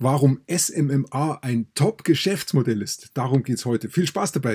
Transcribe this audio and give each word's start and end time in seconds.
Warum 0.00 0.38
SMMA 0.48 1.40
ein 1.42 1.66
Top-Geschäftsmodell 1.74 2.82
ist. 2.82 3.10
Darum 3.14 3.42
geht 3.42 3.56
es 3.56 3.64
heute. 3.64 3.88
Viel 3.88 4.06
Spaß 4.06 4.30
dabei. 4.30 4.54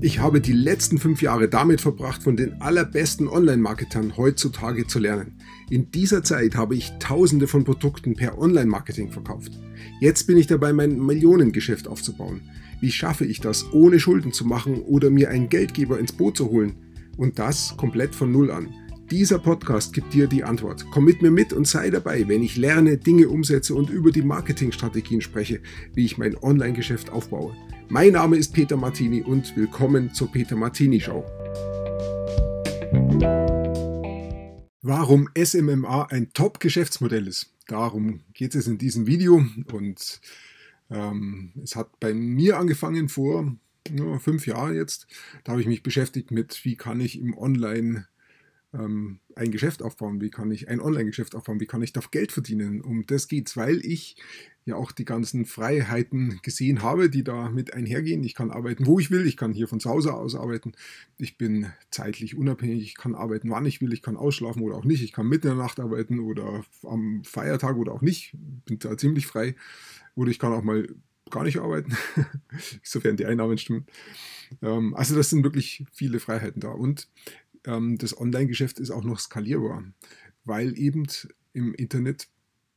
Ich 0.00 0.18
habe 0.18 0.40
die 0.40 0.52
letzten 0.52 0.98
fünf 0.98 1.22
Jahre 1.22 1.48
damit 1.48 1.80
verbracht, 1.80 2.24
von 2.24 2.36
den 2.36 2.60
allerbesten 2.60 3.28
Online-Marketern 3.28 4.16
heutzutage 4.16 4.88
zu 4.88 4.98
lernen. 4.98 5.38
In 5.70 5.92
dieser 5.92 6.24
Zeit 6.24 6.56
habe 6.56 6.74
ich 6.74 6.90
tausende 6.98 7.46
von 7.46 7.62
Produkten 7.62 8.16
per 8.16 8.36
Online-Marketing 8.36 9.12
verkauft. 9.12 9.52
Jetzt 10.00 10.26
bin 10.26 10.36
ich 10.36 10.48
dabei, 10.48 10.72
mein 10.72 10.98
Millionengeschäft 10.98 11.86
aufzubauen. 11.86 12.40
Wie 12.80 12.90
schaffe 12.90 13.24
ich 13.24 13.40
das, 13.40 13.72
ohne 13.72 14.00
Schulden 14.00 14.32
zu 14.32 14.46
machen 14.46 14.82
oder 14.82 15.10
mir 15.10 15.30
einen 15.30 15.48
Geldgeber 15.48 16.00
ins 16.00 16.10
Boot 16.10 16.36
zu 16.36 16.50
holen? 16.50 16.74
Und 17.16 17.38
das 17.38 17.76
komplett 17.76 18.16
von 18.16 18.32
Null 18.32 18.50
an. 18.50 18.74
Dieser 19.10 19.38
Podcast 19.38 19.92
gibt 19.92 20.14
dir 20.14 20.26
die 20.26 20.44
Antwort. 20.44 20.86
Komm 20.90 21.04
mit 21.04 21.20
mir 21.20 21.30
mit 21.30 21.52
und 21.52 21.68
sei 21.68 21.90
dabei, 21.90 22.26
wenn 22.26 22.42
ich 22.42 22.56
lerne, 22.56 22.96
Dinge 22.96 23.28
umsetze 23.28 23.74
und 23.74 23.90
über 23.90 24.10
die 24.10 24.22
Marketingstrategien 24.22 25.20
spreche, 25.20 25.60
wie 25.92 26.06
ich 26.06 26.16
mein 26.16 26.34
Online-Geschäft 26.38 27.10
aufbaue. 27.10 27.54
Mein 27.90 28.12
Name 28.12 28.38
ist 28.38 28.54
Peter 28.54 28.78
Martini 28.78 29.20
und 29.20 29.54
willkommen 29.56 30.14
zur 30.14 30.32
Peter 30.32 30.56
Martini 30.56 31.00
Show. 31.00 31.22
Warum 34.80 35.28
SMMA 35.36 36.04
ein 36.04 36.32
Top-Geschäftsmodell 36.32 37.26
ist, 37.26 37.52
darum 37.66 38.20
geht 38.32 38.54
es 38.54 38.66
in 38.66 38.78
diesem 38.78 39.06
Video 39.06 39.44
und 39.70 40.20
ähm, 40.90 41.52
es 41.62 41.76
hat 41.76 42.00
bei 42.00 42.14
mir 42.14 42.58
angefangen 42.58 43.10
vor 43.10 43.54
ja, 43.90 44.18
fünf 44.18 44.46
Jahren 44.46 44.74
jetzt. 44.74 45.06
Da 45.44 45.52
habe 45.52 45.60
ich 45.60 45.66
mich 45.66 45.82
beschäftigt 45.82 46.30
mit, 46.30 46.64
wie 46.64 46.76
kann 46.76 47.00
ich 47.00 47.20
im 47.20 47.36
Online 47.36 48.06
ähm, 48.74 49.20
ein 49.36 49.50
Geschäft 49.50 49.82
aufbauen, 49.82 50.20
wie 50.20 50.30
kann 50.30 50.50
ich 50.50 50.68
ein 50.68 50.80
Online-Geschäft 50.80 51.34
aufbauen, 51.34 51.60
wie 51.60 51.66
kann 51.66 51.82
ich 51.82 51.92
da 51.92 52.00
Geld 52.10 52.32
verdienen. 52.32 52.80
Um 52.80 53.06
das 53.06 53.28
geht's, 53.28 53.56
weil 53.56 53.84
ich 53.84 54.16
ja 54.66 54.76
auch 54.76 54.92
die 54.92 55.04
ganzen 55.04 55.44
Freiheiten 55.44 56.40
gesehen 56.42 56.82
habe, 56.82 57.10
die 57.10 57.22
da 57.22 57.50
mit 57.50 57.74
einhergehen. 57.74 58.24
Ich 58.24 58.34
kann 58.34 58.50
arbeiten, 58.50 58.86
wo 58.86 58.98
ich 58.98 59.10
will, 59.10 59.26
ich 59.26 59.36
kann 59.36 59.52
hier 59.52 59.68
von 59.68 59.80
zu 59.80 59.90
Hause 59.90 60.14
aus 60.14 60.34
arbeiten. 60.34 60.72
Ich 61.18 61.36
bin 61.36 61.70
zeitlich 61.90 62.36
unabhängig, 62.36 62.82
ich 62.82 62.96
kann 62.96 63.14
arbeiten, 63.14 63.50
wann 63.50 63.66
ich 63.66 63.80
will, 63.80 63.92
ich 63.92 64.02
kann 64.02 64.16
ausschlafen 64.16 64.62
oder 64.62 64.76
auch 64.76 64.84
nicht. 64.84 65.02
Ich 65.02 65.12
kann 65.12 65.28
mitten 65.28 65.48
in 65.48 65.56
der 65.56 65.64
Nacht 65.64 65.80
arbeiten 65.80 66.18
oder 66.18 66.64
am 66.82 67.22
Feiertag 67.24 67.76
oder 67.76 67.92
auch 67.92 68.02
nicht. 68.02 68.34
Bin 68.64 68.78
da 68.78 68.96
ziemlich 68.96 69.26
frei. 69.26 69.54
Oder 70.14 70.30
ich 70.30 70.38
kann 70.38 70.52
auch 70.52 70.62
mal 70.62 70.88
gar 71.30 71.44
nicht 71.44 71.58
arbeiten, 71.58 71.96
sofern 72.82 73.16
die 73.16 73.26
Einnahmen 73.26 73.58
stimmen. 73.58 73.86
Ähm, 74.62 74.94
also 74.94 75.14
das 75.16 75.30
sind 75.30 75.42
wirklich 75.42 75.84
viele 75.92 76.20
Freiheiten 76.20 76.60
da. 76.60 76.68
Und 76.68 77.08
das 77.64 78.18
Online-Geschäft 78.18 78.78
ist 78.78 78.90
auch 78.90 79.04
noch 79.04 79.18
skalierbar, 79.18 79.84
weil 80.44 80.78
eben 80.78 81.06
im 81.52 81.74
Internet 81.74 82.28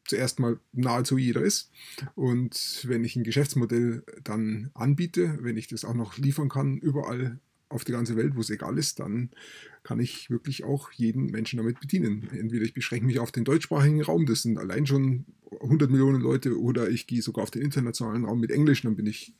zuerst 0.05 0.39
mal 0.39 0.59
nahezu 0.71 1.17
jeder 1.17 1.41
ist. 1.41 1.69
Und 2.15 2.85
wenn 2.87 3.03
ich 3.03 3.15
ein 3.15 3.23
Geschäftsmodell 3.23 4.03
dann 4.23 4.71
anbiete, 4.73 5.39
wenn 5.41 5.57
ich 5.57 5.67
das 5.67 5.83
auch 5.83 5.93
noch 5.93 6.17
liefern 6.17 6.49
kann, 6.49 6.77
überall 6.77 7.39
auf 7.69 7.83
der 7.83 7.95
ganzen 7.95 8.15
Welt, 8.15 8.35
wo 8.35 8.39
es 8.39 8.49
egal 8.49 8.77
ist, 8.77 8.99
dann 8.99 9.29
kann 9.83 9.99
ich 9.99 10.29
wirklich 10.29 10.63
auch 10.63 10.91
jeden 10.93 11.25
Menschen 11.25 11.57
damit 11.57 11.79
bedienen. 11.81 12.29
Entweder 12.31 12.63
ich 12.63 12.73
beschränke 12.73 13.05
mich 13.05 13.19
auf 13.19 13.31
den 13.31 13.43
deutschsprachigen 13.43 14.01
Raum, 14.01 14.25
das 14.25 14.43
sind 14.43 14.57
allein 14.57 14.87
schon 14.87 15.25
100 15.61 15.89
Millionen 15.89 16.21
Leute, 16.21 16.59
oder 16.59 16.89
ich 16.89 17.07
gehe 17.07 17.21
sogar 17.21 17.43
auf 17.43 17.51
den 17.51 17.61
internationalen 17.61 18.25
Raum 18.25 18.39
mit 18.39 18.51
Englisch, 18.51 18.83
dann 18.83 18.95
bin 18.95 19.05
ich 19.05 19.33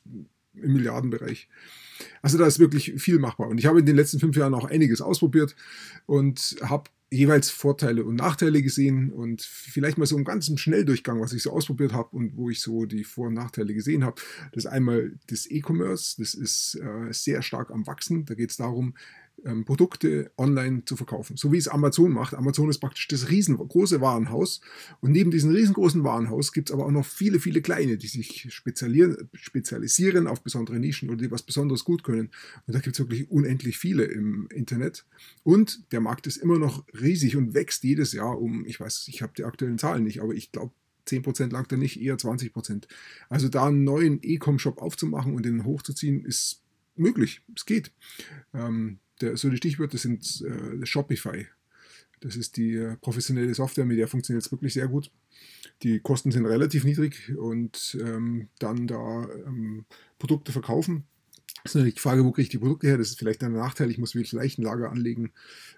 im 0.62 0.74
Milliardenbereich. 0.74 1.50
Also 2.22 2.38
da 2.38 2.46
ist 2.46 2.60
wirklich 2.60 2.94
viel 2.98 3.20
machbar. 3.20 3.48
Und 3.48 3.58
ich 3.58 3.66
habe 3.66 3.80
in 3.80 3.86
den 3.86 3.96
letzten 3.96 4.20
fünf 4.20 4.36
Jahren 4.36 4.54
auch 4.54 4.66
einiges 4.66 5.02
ausprobiert 5.02 5.56
und 6.06 6.58
habe 6.62 6.90
jeweils 7.10 7.50
Vorteile 7.50 8.04
und 8.04 8.16
Nachteile 8.16 8.62
gesehen 8.62 9.12
und 9.12 9.42
vielleicht 9.42 9.98
mal 9.98 10.06
so 10.06 10.16
einen 10.16 10.26
ganzen 10.26 10.58
Schnelldurchgang, 10.58 11.22
was 11.22 11.32
ich 11.32 11.42
so 11.42 11.52
ausprobiert 11.52 11.94
habe 11.94 12.16
und 12.16 12.36
wo 12.36 12.50
ich 12.50 12.60
so 12.60 12.86
die 12.86 13.06
Vor- 13.06 13.28
und 13.28 13.34
Nachteile 13.34 13.74
gesehen 13.74 14.04
habe. 14.04 14.22
Das 14.52 14.66
ist 14.66 14.72
einmal 14.72 15.14
das 15.28 15.50
E-Commerce, 15.50 16.16
das 16.18 16.34
ist 16.34 16.76
äh, 16.76 17.14
sehr 17.14 17.42
stark 17.42 17.72
am 17.72 17.88
Wachsen. 17.88 18.26
Da 18.26 18.34
geht 18.34 18.52
es 18.52 18.58
darum, 18.58 18.94
ähm, 19.48 19.66
Produkte 19.66 20.32
online 20.38 20.84
zu 20.86 20.98
verkaufen. 20.98 21.38
So 21.38 21.52
wie 21.52 21.58
es 21.58 21.68
Amazon 21.68 22.12
macht. 22.12 22.34
Amazon 22.34 22.70
ist 22.70 22.80
praktisch 22.80 23.08
das 23.08 23.30
riesengroße 23.30 24.02
Warenhaus. 24.02 24.62
Und 25.00 25.12
neben 25.12 25.32
diesem 25.32 25.52
riesengroßen 25.52 26.04
Warenhaus 26.04 26.52
gibt 26.52 26.70
es 26.70 26.74
aber 26.74 26.86
auch 26.86 26.92
noch 26.92 27.06
viele, 27.06 27.40
viele 27.40 27.62
kleine, 27.62 27.98
die 27.98 28.08
sich 28.08 28.48
spezialisieren 28.52 30.28
auf 30.28 30.42
besondere 30.42 30.80
Nischen 30.80 31.10
oder 31.10 31.20
die 31.20 31.32
was 31.32 31.44
Besonderes 31.44 31.86
gut 31.86 32.04
können. 32.04 32.30
Und 32.68 32.76
da 32.76 32.80
gibt 32.80 32.96
es 32.96 33.00
wirklich 33.00 33.32
unendlich 33.32 33.78
viele 33.78 34.04
im 34.04 34.48
Internet. 34.54 35.06
Und 35.44 35.92
der 35.94 36.02
Markt 36.02 36.28
ist 36.28 36.38
immer 36.38 36.60
noch 36.60 36.86
riesig 37.00 37.38
und 37.38 37.54
wächst 37.54 37.84
jedes 37.84 38.12
Jahr 38.12 38.40
um, 38.40 38.66
ich 38.66 38.80
weiß, 38.80 39.06
ich 39.08 39.22
habe 39.22 39.34
die 39.38 39.46
aktuellen 39.46 39.78
Zahlen 39.78 40.04
nicht, 40.04 40.22
aber 40.22 40.34
ich 40.34 40.52
glaube, 40.52 40.74
10% 41.08 41.52
langt 41.52 41.72
er 41.72 41.78
nicht, 41.78 42.02
eher 42.02 42.18
20%. 42.18 42.84
Also 43.30 43.48
da 43.48 43.68
einen 43.68 43.86
neuen 43.86 44.20
E-Com-Shop 44.22 44.82
aufzumachen 44.82 45.36
und 45.36 45.46
den 45.46 45.64
hochzuziehen, 45.64 46.26
ist 46.26 46.64
möglich. 46.98 47.42
Es 47.56 47.66
geht. 47.66 47.94
Ähm, 48.54 49.00
der, 49.22 49.38
so 49.38 49.50
die 49.50 49.58
Stichwörter 49.58 49.98
sind 49.98 50.42
äh, 50.42 50.86
Shopify. 50.86 51.48
Das 52.20 52.36
ist 52.36 52.58
die 52.58 52.76
äh, 52.76 52.98
professionelle 52.98 53.54
Software, 53.54 53.86
mit 53.86 54.00
der 54.00 54.08
funktioniert 54.08 54.44
es 54.44 54.52
wirklich 54.52 54.74
sehr 54.74 54.88
gut. 54.88 55.12
Die 55.84 56.00
Kosten 56.00 56.32
sind 56.32 56.46
relativ 56.46 56.84
niedrig 56.84 57.38
und 57.38 57.98
ähm, 58.02 58.50
dann 58.60 58.88
da 58.88 59.28
ähm, 59.46 59.86
Produkte 60.18 60.52
verkaufen 60.52 61.06
natürlich 61.76 61.96
die 61.96 62.02
Frage, 62.02 62.24
wo 62.26 62.32
kriege 62.32 62.44
ich 62.44 62.50
die 62.50 62.58
Produkte 62.58 62.88
her? 62.88 62.98
Das 62.98 63.10
ist 63.10 63.20
vielleicht 63.20 63.44
ein 63.44 63.54
Nachteil. 63.54 63.90
Ich 63.90 63.98
muss 63.98 64.12
vielleicht 64.12 64.60
ein 64.60 64.64
Lager 64.64 64.92
anlegen, 64.92 65.32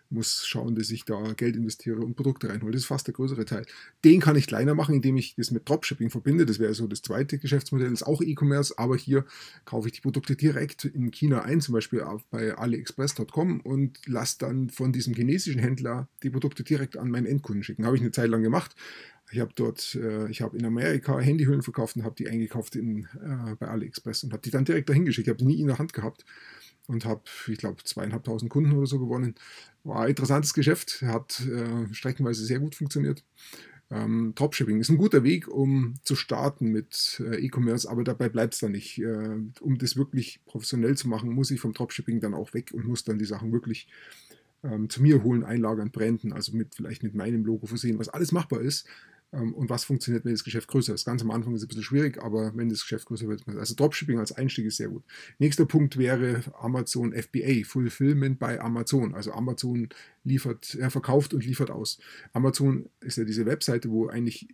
muss 0.10 0.46
schauen, 0.46 0.76
dass 0.76 0.90
ich 0.90 1.06
da 1.06 1.34
Geld 1.34 1.56
investiere 1.56 2.00
und 2.00 2.16
Produkte 2.16 2.50
reinhole. 2.50 2.72
Das 2.72 2.82
ist 2.82 2.88
fast 2.88 3.08
der 3.08 3.14
größere 3.14 3.46
Teil. 3.46 3.66
Den 4.04 4.20
kann 4.20 4.36
ich 4.36 4.48
kleiner 4.48 4.76
machen, 4.76 4.96
indem 4.96 5.18
ich 5.18 5.36
das 5.36 5.52
mit 5.52 5.68
Dropshipping 5.68 6.10
verbinde. 6.10 6.46
Das 6.46 6.60
wäre 6.60 6.74
so 6.74 6.88
das 6.88 7.02
zweite 7.02 7.38
Geschäftsmodell. 7.38 7.90
Das 7.90 8.02
ist 8.02 8.08
auch 8.08 8.22
E-Commerce, 8.22 8.74
aber 8.78 8.98
hier 8.98 9.26
kaufe 9.66 9.88
ich 9.88 9.94
die 9.94 10.02
Produkte 10.02 10.36
direkt 10.36 10.86
in 10.86 11.12
China 11.12 11.44
ein, 11.44 11.62
zum 11.62 11.74
Beispiel 11.74 12.04
bei 12.32 12.58
aliexpress.com 12.58 13.62
und 13.62 14.00
lasse 14.08 14.38
dann 14.40 14.70
von 14.70 14.92
diesem 14.92 15.14
chinesischen 15.14 15.60
Händler 15.60 16.08
die 16.24 16.30
Produkte 16.30 16.64
direkt 16.64 16.98
an 16.98 17.12
meinen 17.12 17.26
Endkunden 17.26 17.64
schicken. 17.64 17.86
Habe 17.86 17.96
ich 17.96 18.02
eine 18.02 18.12
Zeit 18.12 18.30
lang 18.30 18.42
gemacht. 18.42 18.76
Ich 19.31 19.40
habe 19.40 19.51
dort, 19.56 19.95
äh, 19.95 20.29
ich 20.29 20.41
habe 20.41 20.57
in 20.57 20.66
Amerika 20.66 21.19
Handyhüllen 21.19 21.62
verkauft 21.62 21.95
und 21.95 22.03
habe 22.03 22.16
die 22.16 22.28
eingekauft 22.28 22.75
in, 22.75 23.06
äh, 23.22 23.56
bei 23.59 23.67
AliExpress 23.67 24.23
und 24.23 24.34
habe 24.34 24.41
die 24.41 24.51
dann 24.51 24.66
direkt 24.66 24.90
dahin 24.90 25.06
geschickt. 25.06 25.28
Ich 25.28 25.34
habe 25.34 25.45
nie 25.45 25.59
in 25.59 25.67
der 25.67 25.78
Hand 25.78 25.94
gehabt 25.94 26.25
und 26.88 27.06
habe, 27.06 27.22
ich 27.47 27.57
glaube, 27.57 27.84
zweieinhalbtausend 27.84 28.50
Kunden 28.50 28.72
oder 28.73 28.88
so 28.88 29.00
gewonnen. 29.00 29.35
War 29.84 30.01
ein 30.03 30.09
interessantes 30.09 30.53
Geschäft, 30.53 31.03
hat 31.03 31.41
äh, 31.41 31.94
streckenweise 31.94 32.44
sehr 32.44 32.59
gut 32.59 32.75
funktioniert. 32.75 33.23
Ähm, 33.91 34.34
Dropshipping 34.35 34.79
ist 34.79 34.90
ein 34.90 34.97
guter 34.97 35.23
Weg, 35.23 35.47
um 35.47 35.96
zu 36.03 36.16
starten 36.16 36.72
mit 36.72 37.22
äh, 37.25 37.38
E-Commerce, 37.38 37.90
aber 37.90 38.03
dabei 38.03 38.29
bleibt 38.29 38.53
es 38.53 38.59
dann 38.59 38.72
nicht. 38.72 39.00
Äh, 39.00 39.38
um 39.61 39.78
das 39.78 39.97
wirklich 39.97 40.41
professionell 40.46 40.96
zu 40.96 41.07
machen, 41.07 41.31
muss 41.31 41.51
ich 41.51 41.59
vom 41.59 41.73
Dropshipping 41.73 42.19
dann 42.19 42.34
auch 42.34 42.53
weg 42.53 42.72
und 42.73 42.85
muss 42.85 43.03
dann 43.03 43.17
die 43.17 43.25
Sachen 43.25 43.51
wirklich 43.51 43.88
ähm, 44.63 44.90
zu 44.90 45.01
mir 45.01 45.23
holen, 45.23 45.44
einlagern, 45.44 45.91
branden, 45.91 46.34
also 46.34 46.56
mit 46.56 46.75
vielleicht 46.75 47.03
mit 47.03 47.16
meinem 47.16 47.46
Logo 47.46 47.66
versehen, 47.66 47.97
was 47.97 48.09
alles 48.09 48.31
machbar 48.31 48.61
ist. 48.61 48.88
Ähm, 49.31 49.53
und 49.53 49.69
was 49.69 49.84
funktioniert, 49.84 50.25
wenn 50.25 50.31
das 50.31 50.44
Geschäft 50.44 50.67
größer 50.67 50.94
ist. 50.94 51.06
Ganz 51.06 51.22
am 51.22 51.31
Anfang 51.31 51.53
ist 51.53 51.62
es 51.62 51.66
ein 51.66 51.69
bisschen 51.69 51.84
schwierig, 51.84 52.22
aber 52.22 52.56
wenn 52.56 52.69
das 52.69 52.81
Geschäft 52.81 53.06
größer 53.06 53.28
wird, 53.28 53.47
also 53.47 53.75
Dropshipping 53.75 54.19
als 54.19 54.31
Einstieg 54.31 54.66
ist 54.66 54.78
sehr 54.78 54.90
gut. 54.90 55.03
Nächster 55.38 55.66
Punkt 55.66 55.97
wäre 55.97 56.41
Amazon 56.59 57.13
FBA, 57.13 57.63
Fulfillment 57.66 58.40
bei 58.40 58.59
Amazon. 58.59 59.13
Also 59.13 59.31
Amazon 59.34 59.90
liefert, 60.23 60.75
er 60.75 60.90
verkauft 60.90 61.34
und 61.34 61.45
liefert 61.45 61.69
aus. 61.69 62.00
Amazon 62.34 62.90
ist 63.01 63.17
ja 63.17 63.23
diese 63.23 63.45
Webseite, 63.45 63.90
wo 63.90 64.07
eigentlich 64.07 64.47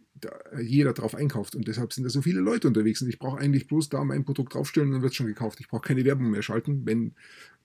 jeder 0.62 0.94
drauf 0.94 1.14
einkauft 1.14 1.56
und 1.56 1.68
deshalb 1.68 1.92
sind 1.92 2.06
da 2.06 2.10
so 2.10 2.22
viele 2.22 2.40
Leute 2.40 2.70
unterwegs 2.70 3.02
und 3.02 3.10
ich 3.10 3.20
brauche 3.20 3.38
eigentlich 3.38 3.68
bloß 3.68 3.90
da 3.90 4.04
mein 4.04 4.24
Produkt 4.24 4.54
draufstellen 4.54 4.90
und 4.90 4.94
dann 4.94 5.02
wird 5.02 5.12
es 5.12 5.18
schon 5.18 5.28
gekauft. 5.28 5.60
Ich 5.60 5.68
brauche 5.68 5.82
keine 5.82 6.06
Werbung 6.06 6.32
mehr 6.32 6.42
schalten, 6.42 6.86
wenn 6.86 7.16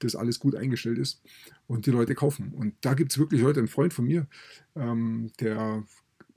das 0.01 0.17
alles 0.17 0.41
gut 0.41 0.57
eingestellt 0.57 0.99
ist 0.99 1.23
und 1.69 1.87
die 1.87 1.91
Leute 1.93 2.15
kaufen. 2.15 2.53
Und 2.53 2.75
da 2.81 2.95
gibt 2.95 3.13
es 3.13 3.19
wirklich 3.19 3.41
Leute, 3.41 3.61
ein 3.61 3.69
Freund 3.69 3.95
von 3.95 4.05
mir, 4.05 4.27
ähm, 4.75 5.31
der 5.39 5.85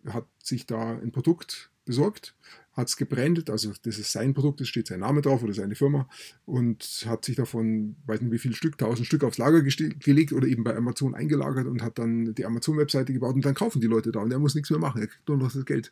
hat 0.07 0.25
sich 0.41 0.65
da 0.65 0.97
ein 0.97 1.11
Produkt 1.11 1.69
besorgt, 1.85 2.35
hat 2.73 2.87
es 2.87 2.97
gebrandet, 2.97 3.49
also 3.49 3.71
das 3.83 3.99
ist 3.99 4.11
sein 4.11 4.33
Produkt, 4.33 4.61
es 4.61 4.67
steht 4.67 4.87
sein 4.87 5.01
Name 5.01 5.21
drauf 5.21 5.43
oder 5.43 5.53
seine 5.53 5.75
Firma 5.75 6.07
und 6.45 7.05
hat 7.05 7.25
sich 7.25 7.35
davon, 7.35 7.95
weiß 8.05 8.21
nicht 8.21 8.31
wie 8.31 8.39
viel 8.39 8.55
Stück, 8.55 8.77
tausend 8.77 9.05
Stück 9.05 9.23
aufs 9.23 9.37
Lager 9.37 9.61
gelegt 9.61 10.33
oder 10.33 10.47
eben 10.47 10.63
bei 10.63 10.75
Amazon 10.75 11.13
eingelagert 11.13 11.67
und 11.67 11.83
hat 11.83 11.99
dann 11.99 12.33
die 12.33 12.45
Amazon-Webseite 12.45 13.13
gebaut 13.13 13.35
und 13.35 13.45
dann 13.45 13.53
kaufen 13.53 13.81
die 13.81 13.87
Leute 13.87 14.11
da 14.11 14.21
und 14.21 14.31
er 14.31 14.39
muss 14.39 14.55
nichts 14.55 14.71
mehr 14.71 14.79
machen, 14.79 15.01
er 15.01 15.07
kriegt 15.07 15.27
nur 15.27 15.37
noch 15.37 15.51
das 15.51 15.65
Geld. 15.65 15.91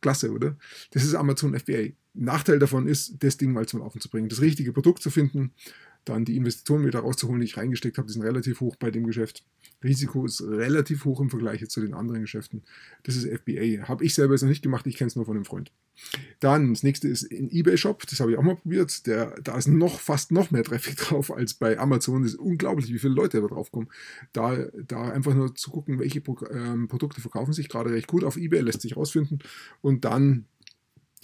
Klasse, 0.00 0.32
oder? 0.32 0.56
Das 0.90 1.04
ist 1.04 1.14
Amazon 1.14 1.58
FBA. 1.58 1.92
Nachteil 2.14 2.58
davon 2.58 2.86
ist, 2.88 3.22
das 3.22 3.36
Ding 3.36 3.52
mal 3.52 3.66
zum 3.66 3.80
Laufen 3.80 4.00
zu 4.00 4.10
bringen, 4.10 4.28
das 4.28 4.40
richtige 4.42 4.72
Produkt 4.72 5.02
zu 5.02 5.10
finden, 5.10 5.52
dann 6.04 6.24
die 6.24 6.36
Investitionen 6.36 6.86
wieder 6.86 7.00
rauszuholen, 7.00 7.40
die 7.40 7.46
ich 7.46 7.56
reingesteckt 7.56 7.98
habe, 7.98 8.06
die 8.06 8.12
sind 8.12 8.22
relativ 8.22 8.60
hoch 8.60 8.76
bei 8.76 8.90
dem 8.90 9.06
Geschäft. 9.06 9.44
Risiko 9.84 10.24
ist 10.24 10.42
relativ 10.42 11.04
hoch 11.04 11.20
im 11.20 11.30
Vergleich 11.30 11.66
zu 11.68 11.80
den 11.80 11.94
anderen 11.94 12.22
Geschäften. 12.22 12.62
Das 13.02 13.16
ist 13.16 13.26
FBA. 13.26 13.88
Habe 13.88 14.04
ich 14.04 14.14
selber 14.14 14.34
jetzt 14.34 14.42
noch 14.42 14.48
nicht 14.48 14.62
gemacht, 14.62 14.86
ich 14.86 14.96
kenne 14.96 15.08
es 15.08 15.16
nur 15.16 15.24
von 15.24 15.36
einem 15.36 15.44
Freund. 15.44 15.72
Dann, 16.40 16.72
das 16.72 16.82
nächste 16.82 17.08
ist 17.08 17.30
ein 17.30 17.50
eBay-Shop, 17.50 18.06
das 18.06 18.20
habe 18.20 18.32
ich 18.32 18.38
auch 18.38 18.42
mal 18.42 18.56
probiert. 18.56 19.06
Der, 19.06 19.40
da 19.42 19.56
ist 19.56 19.68
noch 19.68 20.00
fast 20.00 20.32
noch 20.32 20.50
mehr 20.50 20.64
Traffic 20.64 20.96
drauf 20.98 21.32
als 21.32 21.54
bei 21.54 21.78
Amazon. 21.78 22.22
Das 22.22 22.32
ist 22.32 22.38
unglaublich, 22.38 22.92
wie 22.92 22.98
viele 22.98 23.14
Leute 23.14 23.40
da 23.40 23.46
drauf 23.46 23.70
kommen. 23.70 23.88
Da, 24.32 24.66
da 24.86 25.10
einfach 25.10 25.34
nur 25.34 25.54
zu 25.54 25.70
gucken, 25.70 25.98
welche 25.98 26.20
Pro 26.20 26.38
ähm, 26.50 26.88
Produkte 26.88 27.20
verkaufen 27.20 27.52
sich 27.52 27.68
gerade 27.68 27.90
recht 27.90 28.08
gut 28.08 28.24
auf 28.24 28.36
eBay, 28.36 28.60
lässt 28.60 28.82
sich 28.82 28.96
rausfinden. 28.96 29.40
Und 29.80 30.04
dann 30.04 30.46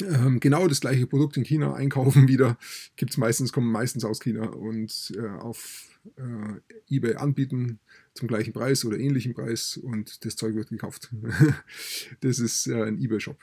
ähm, 0.02 0.40
genau 0.40 0.68
das 0.68 0.80
gleiche 0.80 1.06
Produkt 1.06 1.36
in 1.36 1.44
China 1.44 1.74
einkaufen 1.74 2.28
wieder. 2.28 2.58
Gibt 2.96 3.12
es 3.12 3.16
meistens, 3.16 3.52
kommen 3.52 3.70
meistens 3.70 4.04
aus 4.04 4.20
China 4.20 4.46
und 4.46 5.12
äh, 5.16 5.28
auf 5.28 5.88
äh, 6.16 6.94
eBay 6.94 7.16
anbieten 7.16 7.80
zum 8.14 8.28
gleichen 8.28 8.52
Preis 8.52 8.84
oder 8.84 8.98
ähnlichen 8.98 9.34
Preis 9.34 9.76
und 9.76 10.24
das 10.24 10.36
Zeug 10.36 10.54
wird 10.54 10.70
gekauft. 10.70 11.12
das 12.20 12.38
ist 12.38 12.66
äh, 12.66 12.82
ein 12.82 13.00
eBay-Shop. 13.00 13.38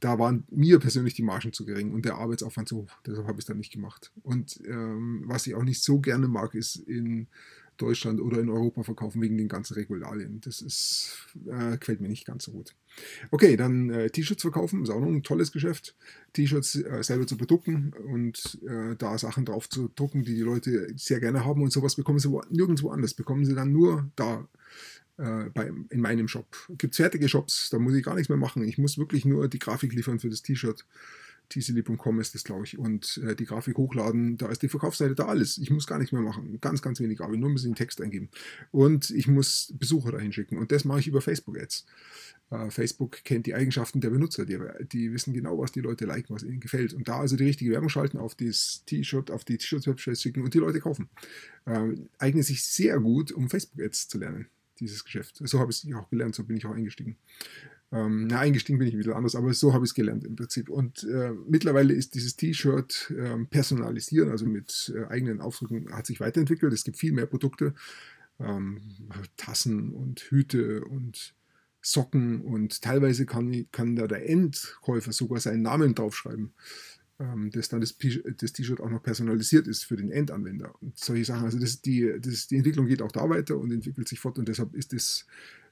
Da 0.00 0.18
waren 0.18 0.44
mir 0.50 0.78
persönlich 0.78 1.14
die 1.14 1.22
Margen 1.22 1.52
zu 1.52 1.64
gering 1.64 1.92
und 1.92 2.04
der 2.04 2.16
Arbeitsaufwand 2.16 2.68
zu 2.68 2.76
hoch. 2.76 2.90
Deshalb 3.06 3.26
habe 3.26 3.38
ich 3.38 3.44
es 3.44 3.46
dann 3.46 3.56
nicht 3.56 3.72
gemacht. 3.72 4.12
Und 4.22 4.60
ähm, 4.66 5.22
was 5.24 5.46
ich 5.46 5.54
auch 5.54 5.62
nicht 5.62 5.82
so 5.82 6.00
gerne 6.00 6.28
mag, 6.28 6.54
ist 6.54 6.76
in 6.76 7.28
Deutschland 7.76 8.20
oder 8.20 8.40
in 8.40 8.48
Europa 8.48 8.82
verkaufen 8.82 9.20
wegen 9.22 9.36
den 9.36 9.48
ganzen 9.48 9.74
Regularien. 9.74 10.40
Das 10.40 10.60
ist, 10.60 11.26
äh, 11.46 11.76
gefällt 11.78 12.00
mir 12.00 12.08
nicht 12.08 12.26
ganz 12.26 12.44
so 12.44 12.52
gut. 12.52 12.74
Okay, 13.30 13.56
dann 13.56 13.90
äh, 13.90 14.10
T-Shirts 14.10 14.42
verkaufen, 14.42 14.82
ist 14.82 14.90
auch 14.90 15.00
noch 15.00 15.08
ein 15.08 15.22
tolles 15.22 15.52
Geschäft. 15.52 15.94
T-Shirts 16.32 16.76
äh, 16.76 17.02
selber 17.02 17.26
zu 17.26 17.36
bedrucken 17.36 17.92
und 17.92 18.58
äh, 18.66 18.96
da 18.96 19.18
Sachen 19.18 19.44
drauf 19.44 19.68
zu 19.68 19.88
drucken, 19.94 20.24
die 20.24 20.34
die 20.34 20.42
Leute 20.42 20.88
sehr 20.96 21.20
gerne 21.20 21.44
haben 21.44 21.62
und 21.62 21.72
sowas 21.72 21.96
bekommen 21.96 22.18
sie 22.18 22.30
wo, 22.30 22.42
nirgendwo 22.50 22.90
anders, 22.90 23.14
bekommen 23.14 23.44
sie 23.44 23.54
dann 23.54 23.72
nur 23.72 24.10
da. 24.16 24.48
Äh, 25.18 25.48
bei, 25.54 25.72
in 25.88 26.02
meinem 26.02 26.28
Shop. 26.28 26.46
Gibt 26.76 26.92
es 26.92 26.98
fertige 26.98 27.26
Shops, 27.26 27.70
da 27.70 27.78
muss 27.78 27.94
ich 27.94 28.04
gar 28.04 28.14
nichts 28.14 28.28
mehr 28.28 28.36
machen. 28.36 28.62
Ich 28.62 28.76
muss 28.76 28.98
wirklich 28.98 29.24
nur 29.24 29.48
die 29.48 29.58
Grafik 29.58 29.94
liefern 29.94 30.18
für 30.18 30.28
das 30.28 30.42
T-Shirt 30.42 30.84
tcl.com 31.48 32.20
ist 32.20 32.34
das, 32.34 32.44
glaube 32.44 32.64
ich. 32.64 32.78
Und 32.78 33.20
äh, 33.24 33.34
die 33.34 33.44
Grafik 33.44 33.76
hochladen, 33.76 34.36
da 34.36 34.48
ist 34.48 34.62
die 34.62 34.68
Verkaufsseite 34.68 35.14
da 35.14 35.26
alles. 35.26 35.58
Ich 35.58 35.70
muss 35.70 35.86
gar 35.86 35.98
nichts 35.98 36.12
mehr 36.12 36.22
machen. 36.22 36.58
Ganz, 36.60 36.82
ganz 36.82 37.00
wenig 37.00 37.20
Arbeit, 37.20 37.40
nur 37.40 37.50
ein 37.50 37.54
bisschen 37.54 37.74
Text 37.74 38.00
eingeben. 38.00 38.28
Und 38.70 39.10
ich 39.10 39.28
muss 39.28 39.72
Besucher 39.78 40.12
dahin 40.12 40.32
schicken. 40.32 40.58
Und 40.58 40.72
das 40.72 40.84
mache 40.84 41.00
ich 41.00 41.08
über 41.08 41.20
Facebook-Ads. 41.20 41.86
Äh, 42.50 42.70
Facebook 42.70 43.24
kennt 43.24 43.46
die 43.46 43.54
Eigenschaften 43.54 44.00
der 44.00 44.10
Benutzer. 44.10 44.46
Die, 44.46 44.58
die, 44.92 45.12
wissen 45.12 45.32
genau, 45.34 45.58
was 45.58 45.72
die 45.72 45.80
Leute 45.80 46.04
liken, 46.04 46.34
was 46.34 46.42
ihnen 46.42 46.60
gefällt. 46.60 46.92
Und 46.94 47.08
da 47.08 47.18
also 47.20 47.36
die 47.36 47.44
richtige 47.44 47.72
Werbung 47.72 47.88
schalten, 47.88 48.18
auf 48.18 48.34
das 48.34 48.82
T-Shirt, 48.86 49.30
auf 49.30 49.44
die 49.44 49.58
T-Shirts-Website 49.58 50.18
schicken 50.18 50.42
und 50.42 50.54
die 50.54 50.58
Leute 50.58 50.80
kaufen. 50.80 51.08
Äh, 51.64 51.94
eignet 52.18 52.44
sich 52.44 52.64
sehr 52.64 53.00
gut, 53.00 53.32
um 53.32 53.48
Facebook-Ads 53.48 54.08
zu 54.08 54.18
lernen 54.18 54.48
dieses 54.80 55.04
Geschäft. 55.04 55.40
So 55.42 55.58
habe 55.58 55.70
ich 55.70 55.84
es 55.84 55.94
auch 55.94 56.08
gelernt, 56.10 56.34
so 56.34 56.44
bin 56.44 56.56
ich 56.56 56.66
auch 56.66 56.74
eingestiegen. 56.74 57.16
Ähm, 57.92 58.26
na, 58.26 58.40
eingestiegen 58.40 58.78
bin 58.78 58.88
ich 58.88 58.94
ein 58.94 58.98
bisschen 58.98 59.12
anders, 59.12 59.36
aber 59.36 59.54
so 59.54 59.72
habe 59.72 59.84
ich 59.84 59.90
es 59.90 59.94
gelernt 59.94 60.24
im 60.24 60.34
Prinzip. 60.34 60.68
Und 60.68 61.04
äh, 61.04 61.32
mittlerweile 61.48 61.94
ist 61.94 62.14
dieses 62.14 62.36
T-Shirt 62.36 63.14
äh, 63.16 63.44
personalisieren, 63.44 64.30
also 64.30 64.46
mit 64.46 64.92
äh, 64.94 65.04
eigenen 65.06 65.40
Aufdrücken, 65.40 65.92
hat 65.92 66.06
sich 66.06 66.20
weiterentwickelt. 66.20 66.72
Es 66.72 66.84
gibt 66.84 66.96
viel 66.96 67.12
mehr 67.12 67.26
Produkte, 67.26 67.74
ähm, 68.40 68.80
Tassen 69.36 69.92
und 69.92 70.20
Hüte 70.20 70.84
und 70.84 71.34
Socken 71.80 72.40
und 72.40 72.82
teilweise 72.82 73.26
kann, 73.26 73.66
kann 73.70 73.94
da 73.94 74.08
der 74.08 74.28
Endkäufer 74.28 75.12
sogar 75.12 75.38
seinen 75.38 75.62
Namen 75.62 75.94
draufschreiben, 75.94 76.52
ähm, 77.20 77.50
dass 77.52 77.68
dann 77.68 77.80
das 77.80 77.96
T-Shirt 77.96 78.80
auch 78.80 78.90
noch 78.90 79.02
personalisiert 79.04 79.68
ist 79.68 79.84
für 79.84 79.96
den 79.96 80.10
Endanwender 80.10 80.74
und 80.82 80.98
solche 80.98 81.24
Sachen. 81.24 81.44
Also 81.44 81.60
das, 81.60 81.82
die, 81.82 82.12
das, 82.20 82.48
die 82.48 82.56
Entwicklung 82.56 82.86
geht 82.86 83.02
auch 83.02 83.12
da 83.12 83.30
weiter 83.30 83.56
und 83.56 83.70
entwickelt 83.70 84.08
sich 84.08 84.18
fort 84.18 84.40
und 84.40 84.48
deshalb 84.48 84.74
ist 84.74 84.92
das 84.92 85.26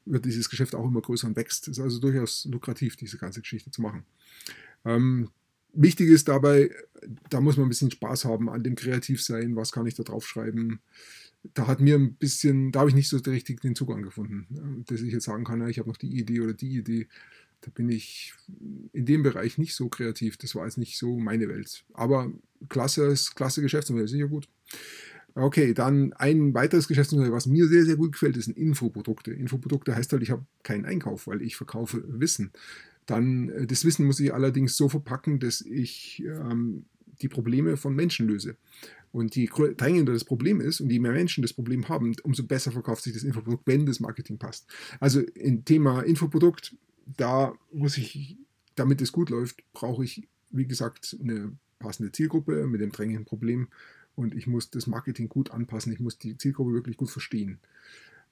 wird 0.06 0.24
dieses 0.24 0.50
Geschäft 0.50 0.74
auch 0.74 0.86
immer 0.86 1.00
größer 1.00 1.26
und 1.26 1.36
wächst. 1.36 1.68
Es 1.68 1.78
ist 1.78 1.84
also 1.84 2.00
durchaus 2.00 2.44
lukrativ, 2.46 2.96
diese 2.96 3.18
ganze 3.18 3.40
Geschichte 3.40 3.70
zu 3.70 3.82
machen. 3.82 4.04
Ähm, 4.84 5.30
wichtig 5.72 6.08
ist 6.08 6.28
dabei, 6.28 6.70
da 7.30 7.40
muss 7.40 7.56
man 7.56 7.66
ein 7.66 7.70
bisschen 7.70 7.90
Spaß 7.90 8.24
haben 8.24 8.48
an 8.48 8.62
dem 8.62 8.74
Kreativsein, 8.74 9.56
was 9.56 9.72
kann 9.72 9.86
ich 9.86 9.94
da 9.94 10.02
drauf 10.02 10.26
schreiben. 10.26 10.80
Da 11.52 11.66
hat 11.66 11.80
mir 11.80 11.96
ein 11.96 12.14
bisschen, 12.14 12.72
da 12.72 12.80
habe 12.80 12.90
ich 12.90 12.96
nicht 12.96 13.08
so 13.08 13.18
richtig 13.18 13.60
den 13.60 13.74
Zugang 13.74 14.02
gefunden, 14.02 14.84
dass 14.86 15.02
ich 15.02 15.12
jetzt 15.12 15.24
sagen 15.24 15.44
kann, 15.44 15.66
ich 15.68 15.78
habe 15.78 15.88
noch 15.88 15.98
die 15.98 16.18
Idee 16.18 16.40
oder 16.40 16.54
die 16.54 16.76
Idee. 16.76 17.06
Da 17.60 17.70
bin 17.70 17.88
ich 17.88 18.34
in 18.92 19.06
dem 19.06 19.22
Bereich 19.22 19.56
nicht 19.56 19.74
so 19.74 19.88
kreativ. 19.88 20.36
Das 20.36 20.54
war 20.54 20.66
jetzt 20.66 20.76
nicht 20.76 20.98
so 20.98 21.18
meine 21.18 21.48
Welt. 21.48 21.84
Aber 21.94 22.30
klasse, 22.68 23.14
klasse 23.34 23.62
Geschäftsmodell, 23.62 24.08
sicher 24.08 24.28
gut. 24.28 24.48
Okay, 25.36 25.74
dann 25.74 26.12
ein 26.12 26.54
weiteres 26.54 26.86
Geschäftsmodell, 26.86 27.32
was 27.32 27.46
mir 27.46 27.66
sehr, 27.66 27.84
sehr 27.84 27.96
gut 27.96 28.12
gefällt, 28.12 28.36
ein 28.46 28.54
Infoprodukte. 28.54 29.32
Infoprodukte 29.32 29.96
heißt 29.96 30.12
halt, 30.12 30.22
ich 30.22 30.30
habe 30.30 30.46
keinen 30.62 30.84
Einkauf, 30.84 31.26
weil 31.26 31.42
ich 31.42 31.56
verkaufe 31.56 32.04
Wissen. 32.06 32.52
Dann, 33.06 33.48
äh, 33.48 33.66
das 33.66 33.84
Wissen 33.84 34.06
muss 34.06 34.20
ich 34.20 34.32
allerdings 34.32 34.76
so 34.76 34.88
verpacken, 34.88 35.40
dass 35.40 35.60
ich 35.60 36.22
ähm, 36.24 36.84
die 37.20 37.28
Probleme 37.28 37.76
von 37.76 37.96
Menschen 37.96 38.28
löse. 38.28 38.56
Und 39.10 39.34
je 39.36 39.48
drängender 39.76 40.12
das 40.12 40.24
Problem 40.24 40.60
ist 40.60 40.80
und 40.80 40.90
je 40.90 40.98
mehr 40.98 41.12
Menschen 41.12 41.42
das 41.42 41.52
Problem 41.52 41.88
haben, 41.88 42.14
umso 42.22 42.44
besser 42.44 42.72
verkauft 42.72 43.02
sich 43.02 43.12
das 43.12 43.22
Infoprodukt, 43.22 43.66
wenn 43.66 43.86
das 43.86 44.00
Marketing 44.00 44.38
passt. 44.38 44.66
Also 44.98 45.20
im 45.20 45.64
Thema 45.64 46.00
Infoprodukt, 46.02 46.74
da 47.16 47.54
muss 47.72 47.96
ich, 47.96 48.36
damit 48.74 49.00
es 49.00 49.12
gut 49.12 49.30
läuft, 49.30 49.62
brauche 49.72 50.04
ich, 50.04 50.26
wie 50.50 50.66
gesagt, 50.66 51.16
eine 51.20 51.56
passende 51.78 52.10
Zielgruppe 52.10 52.66
mit 52.66 52.80
dem 52.80 52.90
drängenden 52.90 53.24
Problem 53.24 53.68
und 54.16 54.34
ich 54.34 54.46
muss 54.46 54.70
das 54.70 54.86
Marketing 54.86 55.28
gut 55.28 55.50
anpassen, 55.50 55.92
ich 55.92 56.00
muss 56.00 56.18
die 56.18 56.36
Zielgruppe 56.36 56.72
wirklich 56.72 56.96
gut 56.96 57.10
verstehen. 57.10 57.58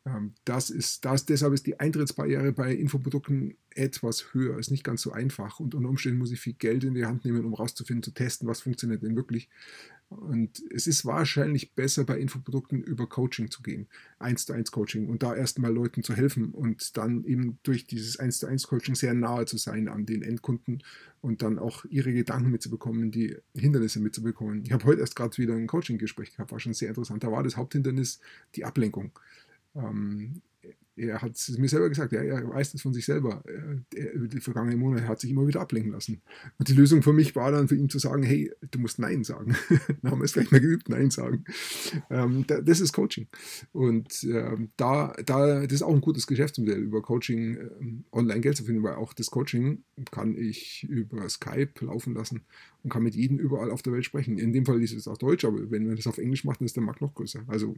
Ähm, 0.05 0.35
das 0.45 0.71
ist, 0.71 1.05
das, 1.05 1.27
deshalb 1.27 1.53
ist 1.53 1.67
die 1.67 1.79
Eintrittsbarriere 1.79 2.53
bei 2.53 2.75
Infoprodukten 2.75 3.57
etwas 3.71 4.35
höher, 4.35 4.59
ist 4.59 4.71
nicht 4.71 4.85
ganz 4.85 5.03
so 5.03 5.13
einfach 5.13 5.61
und 5.61 5.75
unter 5.75 5.89
Umständen 5.89 6.19
muss 6.19 6.33
ich 6.33 6.41
viel 6.41 6.55
Geld 6.55 6.85
in 6.85 6.95
die 6.95 7.07
Hand 7.07 7.25
nehmen, 7.25 7.45
um 7.45 7.53
herauszufinden, 7.53 8.03
zu 8.03 8.13
testen, 8.13 8.49
was 8.49 8.61
funktioniert 8.61 9.03
denn 9.03 9.17
wirklich. 9.17 9.49
Und 10.21 10.63
es 10.71 10.87
ist 10.87 11.05
wahrscheinlich 11.05 11.75
besser, 11.75 12.05
bei 12.05 12.19
Infoprodukten 12.19 12.83
über 12.83 13.09
Coaching 13.09 13.51
zu 13.51 13.63
gehen, 13.63 13.89
1 14.19 14.47
zu 14.47 14.53
1 14.53 14.71
Coaching 14.71 15.09
und 15.09 15.23
da 15.23 15.35
erstmal 15.35 15.73
Leuten 15.73 16.03
zu 16.03 16.15
helfen 16.15 16.53
und 16.53 16.97
dann 16.97 17.25
eben 17.25 17.59
durch 17.63 17.87
dieses 17.87 18.19
1 18.19 18.39
zu 18.39 18.47
1 18.47 18.67
Coaching 18.67 18.95
sehr 18.95 19.15
nahe 19.15 19.47
zu 19.47 19.59
sein 19.59 19.89
an 19.89 20.07
den 20.07 20.23
Endkunden 20.23 20.83
und 21.21 21.43
dann 21.43 21.59
auch 21.59 21.85
ihre 21.87 22.13
Gedanken 22.13 22.51
mitzubekommen, 22.51 23.11
die 23.11 23.37
Hindernisse 23.55 24.01
mitzubekommen. 24.01 24.63
Ich 24.65 24.73
habe 24.73 24.85
heute 24.85 25.01
erst 25.01 25.17
gerade 25.17 25.37
wieder 25.39 25.55
ein 25.55 25.67
Coaching-Gespräch 25.67 26.33
gehabt, 26.33 26.53
war 26.53 26.61
schon 26.61 26.75
sehr 26.75 26.89
interessant. 26.89 27.25
Da 27.25 27.33
war 27.33 27.43
das 27.43 27.57
Haupthindernis 27.57 28.21
die 28.55 28.65
Ablenkung. 28.65 29.13
Ähm, 29.75 30.43
er 30.97 31.23
hat 31.23 31.37
es 31.37 31.57
mir 31.57 31.69
selber 31.69 31.89
gesagt, 31.89 32.13
er, 32.13 32.25
er 32.25 32.49
weiß 32.49 32.73
das 32.73 32.83
von 32.83 32.93
sich 32.93 33.05
selber. 33.05 33.43
Er, 33.47 34.13
über 34.13 34.29
die 34.29 34.41
vergangenen 34.41 34.79
Monate 34.79 35.09
hat 35.09 35.21
sich 35.21 35.31
immer 35.31 35.47
wieder 35.47 35.61
ablenken 35.61 35.93
lassen. 35.93 36.21
Und 36.59 36.69
die 36.69 36.75
Lösung 36.75 37.03
für 37.03 37.13
mich 37.13 37.35
war 37.35 37.51
dann 37.51 37.69
für 37.69 37.77
ihn 37.77 37.89
zu 37.89 37.99
sagen, 37.99 38.23
hey, 38.23 38.53
du 38.71 38.79
musst 38.79 38.99
Nein 38.99 39.25
sagen. 39.25 39.57
dann 40.03 40.13
haben 40.13 40.21
wir 40.21 40.25
es 40.25 40.35
gleich 40.35 40.51
mal 40.51 40.61
geübt, 40.61 40.89
Nein 40.89 41.11
sagen. 41.11 41.45
Ähm, 42.11 42.45
das 42.47 42.81
ist 42.81 42.93
Coaching. 42.93 43.29
Und 43.73 44.25
ähm, 44.25 44.71
da, 44.77 45.15
da, 45.25 45.63
das 45.63 45.73
ist 45.73 45.83
auch 45.83 45.95
ein 45.95 46.01
gutes 46.01 46.27
Geschäftsmodell, 46.27 46.81
über 46.81 47.01
Coaching 47.01 47.57
ähm, 47.81 48.05
online 48.13 48.41
Geld 48.41 48.57
zu 48.57 48.65
finden, 48.65 48.83
weil 48.83 48.97
auch 48.97 49.15
das 49.15 49.31
Coaching 49.31 49.85
kann 50.11 50.37
ich 50.37 50.87
über 50.89 51.29
Skype 51.29 51.73
laufen 51.81 52.15
lassen 52.15 52.43
und 52.83 52.93
kann 52.93 53.03
mit 53.03 53.15
jedem 53.15 53.39
überall 53.39 53.71
auf 53.71 53.83
der 53.83 53.93
Welt 53.93 54.05
sprechen. 54.05 54.39
In 54.39 54.53
dem 54.53 54.67
Fall 54.67 54.83
ist 54.83 54.93
es 54.93 55.09
auch 55.09 55.19
Deutsch, 55.19 55.45
aber 55.45 55.71
wenn 55.71 55.87
man 55.87 55.97
das 55.97 56.07
auf 56.07 56.19
Englisch 56.19 56.45
macht, 56.45 56.61
dann 56.61 56.67
ist 56.67 56.77
der 56.77 56.83
Markt 56.83 57.01
noch 57.01 57.15
größer. 57.15 57.45
Also 57.47 57.75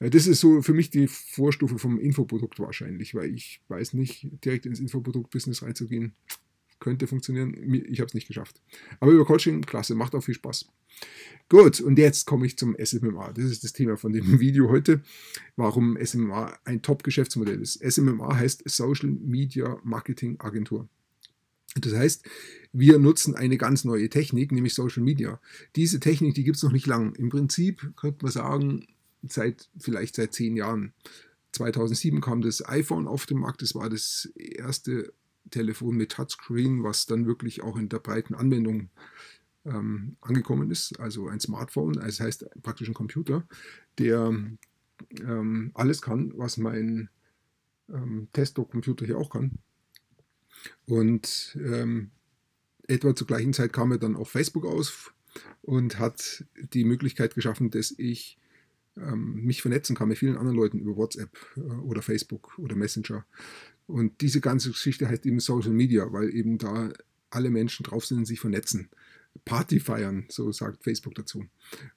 das 0.00 0.26
ist 0.26 0.40
so 0.40 0.62
für 0.62 0.74
mich 0.74 0.90
die 0.90 1.08
Vorstufe 1.08 1.78
vom 1.78 1.98
Infoprodukt 1.98 2.60
wahrscheinlich, 2.60 3.14
weil 3.14 3.34
ich 3.34 3.60
weiß 3.68 3.94
nicht, 3.94 4.28
direkt 4.44 4.66
ins 4.66 4.80
Infoprodukt-Business 4.80 5.62
reinzugehen. 5.62 6.14
Könnte 6.78 7.08
funktionieren, 7.08 7.54
ich 7.88 7.98
habe 7.98 8.06
es 8.06 8.14
nicht 8.14 8.28
geschafft. 8.28 8.60
Aber 9.00 9.10
über 9.10 9.24
Coaching, 9.24 9.62
klasse, 9.62 9.96
macht 9.96 10.14
auch 10.14 10.22
viel 10.22 10.34
Spaß. 10.34 10.68
Gut, 11.48 11.80
und 11.80 11.98
jetzt 11.98 12.26
komme 12.26 12.46
ich 12.46 12.56
zum 12.56 12.76
SMMA. 12.78 13.32
Das 13.32 13.46
ist 13.46 13.64
das 13.64 13.72
Thema 13.72 13.96
von 13.96 14.12
dem 14.12 14.38
Video 14.40 14.68
heute, 14.68 15.02
warum 15.56 15.98
SMMA 16.00 16.56
ein 16.64 16.82
Top-Geschäftsmodell 16.82 17.60
ist. 17.60 17.80
SMMA 17.82 18.36
heißt 18.36 18.62
Social 18.68 19.10
Media 19.10 19.80
Marketing 19.82 20.38
Agentur. 20.38 20.88
Das 21.74 21.94
heißt, 21.94 22.24
wir 22.72 22.98
nutzen 22.98 23.34
eine 23.34 23.56
ganz 23.56 23.84
neue 23.84 24.08
Technik, 24.08 24.52
nämlich 24.52 24.74
Social 24.74 25.02
Media. 25.02 25.40
Diese 25.74 26.00
Technik, 26.00 26.34
die 26.34 26.44
gibt 26.44 26.56
es 26.56 26.62
noch 26.62 26.72
nicht 26.72 26.86
lang. 26.86 27.14
Im 27.16 27.28
Prinzip 27.28 27.92
könnte 27.96 28.24
man 28.24 28.32
sagen, 28.32 28.86
seit 29.22 29.68
vielleicht 29.78 30.16
seit 30.16 30.32
zehn 30.32 30.56
Jahren. 30.56 30.92
2007 31.52 32.20
kam 32.20 32.42
das 32.42 32.66
iPhone 32.68 33.08
auf 33.08 33.26
den 33.26 33.38
Markt. 33.38 33.62
Das 33.62 33.74
war 33.74 33.88
das 33.88 34.30
erste 34.36 35.12
Telefon 35.50 35.96
mit 35.96 36.12
Touchscreen, 36.12 36.82
was 36.82 37.06
dann 37.06 37.26
wirklich 37.26 37.62
auch 37.62 37.76
in 37.76 37.88
der 37.88 37.98
breiten 37.98 38.34
Anwendung 38.34 38.90
ähm, 39.64 40.16
angekommen 40.20 40.70
ist. 40.70 41.00
Also 41.00 41.28
ein 41.28 41.40
Smartphone, 41.40 41.98
also 41.98 42.06
das 42.06 42.20
heißt 42.20 42.62
praktisch 42.62 42.88
ein 42.88 42.94
Computer, 42.94 43.46
der 43.98 44.34
ähm, 45.20 45.70
alles 45.74 46.02
kann, 46.02 46.32
was 46.36 46.58
mein 46.58 47.08
ähm, 47.88 48.28
Desktop-Computer 48.36 49.06
hier 49.06 49.18
auch 49.18 49.30
kann. 49.30 49.58
Und 50.86 51.56
ähm, 51.60 52.10
etwa 52.88 53.14
zur 53.14 53.26
gleichen 53.26 53.52
Zeit 53.52 53.72
kam 53.72 53.92
er 53.92 53.98
dann 53.98 54.16
auf 54.16 54.30
Facebook 54.30 54.66
aus 54.66 55.12
und 55.62 55.98
hat 55.98 56.44
die 56.72 56.84
Möglichkeit 56.84 57.34
geschaffen, 57.34 57.70
dass 57.70 57.94
ich 57.96 58.38
ähm, 58.98 59.44
mich 59.44 59.62
vernetzen 59.62 59.96
kann 59.96 60.08
mit 60.08 60.18
vielen 60.18 60.36
anderen 60.36 60.56
Leuten 60.56 60.78
über 60.78 60.96
WhatsApp 60.96 61.30
äh, 61.56 61.60
oder 61.60 62.02
Facebook 62.02 62.58
oder 62.58 62.76
Messenger. 62.76 63.24
Und 63.86 64.20
diese 64.20 64.40
ganze 64.40 64.70
Geschichte 64.70 65.08
heißt 65.08 65.24
eben 65.26 65.40
Social 65.40 65.72
Media, 65.72 66.12
weil 66.12 66.34
eben 66.34 66.58
da 66.58 66.92
alle 67.30 67.50
Menschen 67.50 67.84
drauf 67.84 68.04
sind 68.04 68.18
und 68.18 68.24
sich 68.26 68.40
vernetzen. 68.40 68.88
Party 69.44 69.80
feiern, 69.80 70.26
so 70.28 70.50
sagt 70.52 70.82
Facebook 70.84 71.14
dazu. 71.14 71.46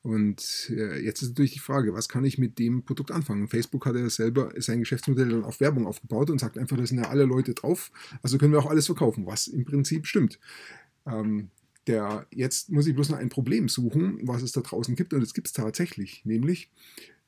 Und 0.01 0.69
äh, 0.69 1.03
jetzt 1.03 1.21
ist 1.21 1.29
natürlich 1.29 1.53
die 1.53 1.59
Frage, 1.59 1.93
was 1.93 2.07
kann 2.07 2.23
ich 2.23 2.37
mit 2.37 2.59
dem 2.59 2.83
Produkt 2.83 3.11
anfangen? 3.11 3.47
Facebook 3.47 3.85
hat 3.85 3.95
ja 3.95 4.09
selber 4.09 4.51
sein 4.57 4.79
Geschäftsmodell 4.79 5.29
dann 5.29 5.43
auf 5.43 5.59
Werbung 5.59 5.87
aufgebaut 5.87 6.29
und 6.29 6.39
sagt 6.39 6.57
einfach, 6.57 6.77
da 6.77 6.85
sind 6.85 6.99
ja 6.99 7.09
alle 7.09 7.25
Leute 7.25 7.53
drauf, 7.53 7.91
also 8.21 8.37
können 8.37 8.53
wir 8.53 8.59
auch 8.59 8.69
alles 8.69 8.85
verkaufen, 8.85 9.25
was 9.25 9.47
im 9.47 9.65
Prinzip 9.65 10.05
stimmt. 10.05 10.39
Ähm, 11.05 11.49
der, 11.87 12.27
jetzt 12.31 12.69
muss 12.69 12.87
ich 12.87 12.95
bloß 12.95 13.09
noch 13.09 13.17
ein 13.17 13.29
Problem 13.29 13.69
suchen, 13.69 14.19
was 14.23 14.41
es 14.41 14.51
da 14.51 14.61
draußen 14.61 14.95
gibt, 14.95 15.13
und 15.13 15.21
es 15.21 15.33
gibt 15.33 15.47
es 15.47 15.53
tatsächlich, 15.53 16.23
nämlich 16.25 16.69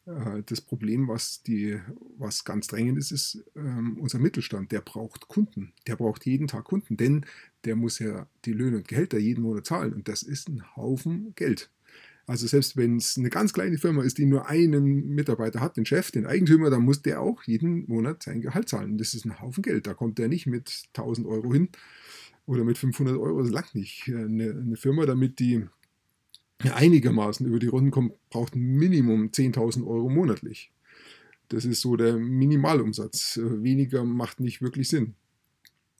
äh, 0.05 0.43
das 0.45 0.61
Problem, 0.61 1.07
was, 1.07 1.43
die, 1.43 1.79
was 2.17 2.43
ganz 2.43 2.67
drängend 2.67 2.97
ist, 2.97 3.11
ist 3.11 3.43
ähm, 3.55 3.97
unser 3.99 4.19
Mittelstand. 4.19 4.71
Der 4.71 4.81
braucht 4.81 5.27
Kunden. 5.27 5.73
Der 5.87 5.95
braucht 5.95 6.25
jeden 6.25 6.47
Tag 6.47 6.65
Kunden, 6.65 6.97
denn 6.97 7.25
der 7.65 7.75
muss 7.75 7.99
ja 7.99 8.27
die 8.45 8.53
Löhne 8.53 8.77
und 8.77 8.87
Gehälter 8.87 9.17
jeden 9.17 9.43
Monat 9.43 9.65
zahlen. 9.65 9.93
Und 9.93 10.07
das 10.07 10.23
ist 10.23 10.49
ein 10.49 10.75
Haufen 10.75 11.33
Geld. 11.35 11.69
Also 12.25 12.47
selbst 12.47 12.77
wenn 12.77 12.97
es 12.97 13.17
eine 13.17 13.29
ganz 13.29 13.51
kleine 13.51 13.77
Firma 13.77 14.01
ist, 14.03 14.17
die 14.17 14.25
nur 14.25 14.47
einen 14.47 15.09
Mitarbeiter 15.13 15.59
hat, 15.59 15.75
den 15.75 15.85
Chef, 15.85 16.09
den 16.09 16.25
Eigentümer, 16.25 16.69
dann 16.69 16.83
muss 16.83 17.01
der 17.01 17.19
auch 17.19 17.43
jeden 17.43 17.85
Monat 17.87 18.23
sein 18.23 18.39
Gehalt 18.39 18.69
zahlen. 18.69 18.91
Und 18.91 18.97
das 18.99 19.13
ist 19.13 19.25
ein 19.25 19.41
Haufen 19.41 19.61
Geld. 19.61 19.87
Da 19.87 19.93
kommt 19.93 20.19
der 20.19 20.29
nicht 20.29 20.47
mit 20.47 20.83
1000 20.95 21.27
Euro 21.27 21.53
hin 21.53 21.69
oder 22.45 22.63
mit 22.63 22.77
500 22.77 23.17
Euro. 23.17 23.41
Das 23.41 23.51
langt 23.51 23.75
nicht. 23.75 24.07
Eine, 24.07 24.51
eine 24.51 24.75
Firma, 24.75 25.05
damit 25.05 25.39
die 25.39 25.65
einigermaßen 26.59 27.45
über 27.45 27.59
die 27.59 27.67
Runden 27.67 27.91
kommt, 27.91 28.13
braucht 28.29 28.55
Minimum 28.55 29.29
10.000 29.29 29.85
Euro 29.85 30.09
monatlich. 30.09 30.71
Das 31.49 31.65
ist 31.65 31.81
so 31.81 31.95
der 31.95 32.17
Minimalumsatz. 32.17 33.39
Weniger 33.41 34.03
macht 34.03 34.39
nicht 34.39 34.61
wirklich 34.61 34.87
Sinn. 34.87 35.15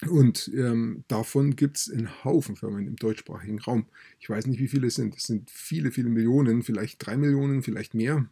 Und 0.10 0.52
ähm, 0.54 1.04
davon 1.08 1.56
gibt 1.56 1.78
es 1.78 1.92
einen 1.92 2.24
Haufen 2.24 2.56
Firmen 2.56 2.88
im 2.88 2.96
deutschsprachigen 2.96 3.60
Raum. 3.60 3.86
Ich 4.20 4.30
weiß 4.30 4.48
nicht, 4.48 4.60
wie 4.60 4.68
viele 4.68 4.88
es 4.88 4.96
sind. 4.96 5.16
Es 5.16 5.24
sind 5.24 5.50
viele, 5.50 5.92
viele 5.92 6.10
Millionen, 6.10 6.64
vielleicht 6.64 7.06
drei 7.06 7.18
Millionen, 7.18 7.64
vielleicht 7.64 7.94
mehr. 7.94 8.26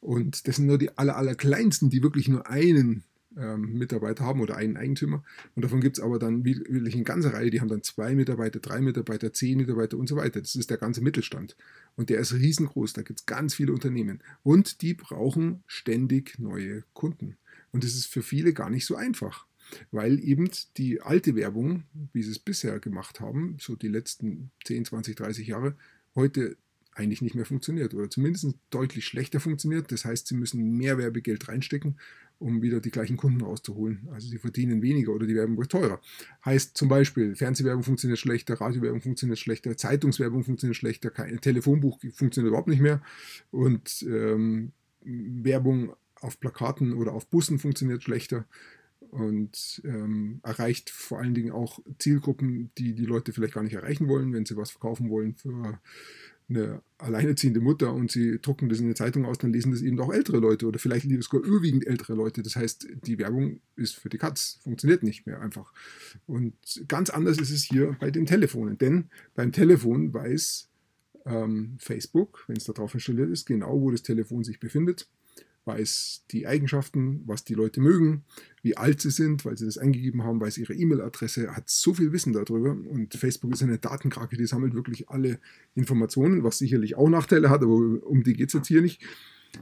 Und 0.00 0.46
das 0.48 0.56
sind 0.56 0.66
nur 0.66 0.78
die 0.78 0.96
aller, 0.98 1.16
aller 1.16 1.34
kleinsten, 1.34 1.88
die 1.88 2.02
wirklich 2.02 2.28
nur 2.28 2.48
einen 2.48 3.04
ähm, 3.36 3.74
Mitarbeiter 3.74 4.24
haben 4.24 4.40
oder 4.40 4.56
einen 4.56 4.76
Eigentümer. 4.76 5.22
Und 5.54 5.64
davon 5.64 5.80
gibt 5.80 5.98
es 5.98 6.02
aber 6.02 6.18
dann 6.18 6.44
wirklich 6.44 6.94
eine 6.94 7.04
ganze 7.04 7.32
Reihe, 7.32 7.50
die 7.50 7.60
haben 7.60 7.68
dann 7.68 7.82
zwei 7.82 8.14
Mitarbeiter, 8.14 8.60
drei 8.60 8.80
Mitarbeiter, 8.80 9.32
zehn 9.32 9.58
Mitarbeiter 9.58 9.96
und 9.96 10.08
so 10.08 10.16
weiter. 10.16 10.40
Das 10.40 10.54
ist 10.54 10.70
der 10.70 10.78
ganze 10.78 11.00
Mittelstand. 11.00 11.56
Und 11.96 12.10
der 12.10 12.20
ist 12.20 12.34
riesengroß. 12.34 12.92
Da 12.92 13.02
gibt 13.02 13.20
es 13.20 13.26
ganz 13.26 13.54
viele 13.54 13.72
Unternehmen. 13.72 14.22
Und 14.42 14.82
die 14.82 14.94
brauchen 14.94 15.62
ständig 15.66 16.38
neue 16.38 16.84
Kunden. 16.92 17.36
Und 17.70 17.84
das 17.84 17.94
ist 17.94 18.06
für 18.06 18.22
viele 18.22 18.52
gar 18.52 18.70
nicht 18.70 18.86
so 18.86 18.96
einfach. 18.96 19.46
Weil 19.90 20.20
eben 20.20 20.50
die 20.76 21.00
alte 21.00 21.34
Werbung, 21.34 21.84
wie 22.12 22.22
sie 22.22 22.32
es 22.32 22.38
bisher 22.38 22.78
gemacht 22.78 23.20
haben, 23.20 23.56
so 23.58 23.76
die 23.76 23.88
letzten 23.88 24.50
10, 24.64 24.86
20, 24.86 25.16
30 25.16 25.46
Jahre, 25.46 25.76
heute 26.14 26.56
eigentlich 26.94 27.22
nicht 27.22 27.34
mehr 27.34 27.46
funktioniert 27.46 27.94
oder 27.94 28.10
zumindest 28.10 28.54
deutlich 28.70 29.06
schlechter 29.06 29.40
funktioniert. 29.40 29.90
Das 29.92 30.04
heißt, 30.04 30.26
sie 30.26 30.34
müssen 30.34 30.76
mehr 30.76 30.98
Werbegeld 30.98 31.48
reinstecken 31.48 31.96
um 32.42 32.60
wieder 32.60 32.80
die 32.80 32.90
gleichen 32.90 33.16
Kunden 33.16 33.40
rauszuholen. 33.40 34.08
Also 34.12 34.28
sie 34.28 34.38
verdienen 34.38 34.82
weniger 34.82 35.12
oder 35.12 35.26
die 35.26 35.34
Werbung 35.34 35.56
wird 35.56 35.70
teurer. 35.70 36.00
Heißt 36.44 36.76
zum 36.76 36.88
Beispiel, 36.88 37.34
Fernsehwerbung 37.34 37.84
funktioniert 37.84 38.18
schlechter, 38.18 38.60
Radiowerbung 38.60 39.00
funktioniert 39.00 39.38
schlechter, 39.38 39.76
Zeitungswerbung 39.76 40.44
funktioniert 40.44 40.76
schlechter, 40.76 41.10
kein 41.10 41.40
Telefonbuch 41.40 42.00
funktioniert 42.12 42.50
überhaupt 42.50 42.68
nicht 42.68 42.82
mehr 42.82 43.00
und 43.50 44.04
ähm, 44.08 44.72
Werbung 45.04 45.94
auf 46.20 46.38
Plakaten 46.38 46.92
oder 46.92 47.12
auf 47.12 47.26
Bussen 47.28 47.58
funktioniert 47.58 48.02
schlechter 48.02 48.44
und 49.10 49.82
ähm, 49.84 50.40
erreicht 50.42 50.90
vor 50.90 51.18
allen 51.18 51.34
Dingen 51.34 51.52
auch 51.52 51.80
Zielgruppen, 51.98 52.70
die 52.78 52.94
die 52.94 53.04
Leute 53.04 53.32
vielleicht 53.32 53.54
gar 53.54 53.62
nicht 53.62 53.74
erreichen 53.74 54.08
wollen, 54.08 54.32
wenn 54.32 54.46
sie 54.46 54.56
was 54.56 54.70
verkaufen 54.70 55.10
wollen 55.10 55.34
für 55.34 55.80
eine 56.56 56.82
alleinerziehende 56.98 57.60
Mutter 57.60 57.92
und 57.92 58.10
sie 58.10 58.40
drucken 58.40 58.68
das 58.68 58.78
in 58.78 58.86
eine 58.86 58.94
Zeitung 58.94 59.24
aus, 59.24 59.38
dann 59.38 59.52
lesen 59.52 59.72
das 59.72 59.82
eben 59.82 59.98
auch 60.00 60.12
ältere 60.12 60.38
Leute 60.38 60.66
oder 60.66 60.78
vielleicht 60.78 61.08
sogar 61.22 61.42
überwiegend 61.42 61.86
ältere 61.86 62.14
Leute. 62.14 62.42
Das 62.42 62.56
heißt, 62.56 62.86
die 63.04 63.18
Werbung 63.18 63.60
ist 63.76 63.96
für 63.96 64.08
die 64.08 64.18
Katz, 64.18 64.58
funktioniert 64.62 65.02
nicht 65.02 65.26
mehr 65.26 65.40
einfach. 65.40 65.72
Und 66.26 66.54
ganz 66.88 67.10
anders 67.10 67.38
ist 67.38 67.50
es 67.50 67.64
hier 67.64 67.96
bei 68.00 68.10
den 68.10 68.26
Telefonen, 68.26 68.78
denn 68.78 69.10
beim 69.34 69.52
Telefon 69.52 70.14
weiß 70.14 70.68
ähm, 71.26 71.76
Facebook, 71.78 72.44
wenn 72.46 72.56
es 72.56 72.64
darauf 72.64 72.94
installiert 72.94 73.30
ist, 73.30 73.46
genau, 73.46 73.80
wo 73.80 73.90
das 73.90 74.02
Telefon 74.02 74.44
sich 74.44 74.60
befindet 74.60 75.08
weiß 75.64 76.24
die 76.30 76.46
Eigenschaften, 76.46 77.22
was 77.26 77.44
die 77.44 77.54
Leute 77.54 77.80
mögen, 77.80 78.24
wie 78.62 78.76
alt 78.76 79.00
sie 79.00 79.10
sind, 79.10 79.44
weil 79.44 79.56
sie 79.56 79.66
das 79.66 79.78
eingegeben 79.78 80.24
haben, 80.24 80.40
weiß 80.40 80.58
ihre 80.58 80.74
E-Mail-Adresse, 80.74 81.54
hat 81.54 81.68
so 81.68 81.94
viel 81.94 82.12
Wissen 82.12 82.32
darüber. 82.32 82.70
Und 82.70 83.14
Facebook 83.14 83.52
ist 83.52 83.62
eine 83.62 83.78
Datenkrake, 83.78 84.36
die 84.36 84.46
sammelt 84.46 84.74
wirklich 84.74 85.08
alle 85.08 85.38
Informationen, 85.74 86.42
was 86.42 86.58
sicherlich 86.58 86.96
auch 86.96 87.08
Nachteile 87.08 87.50
hat, 87.50 87.62
aber 87.62 87.74
um 87.74 88.22
die 88.22 88.34
geht 88.34 88.48
es 88.48 88.54
jetzt 88.54 88.68
hier 88.68 88.82
nicht. 88.82 89.02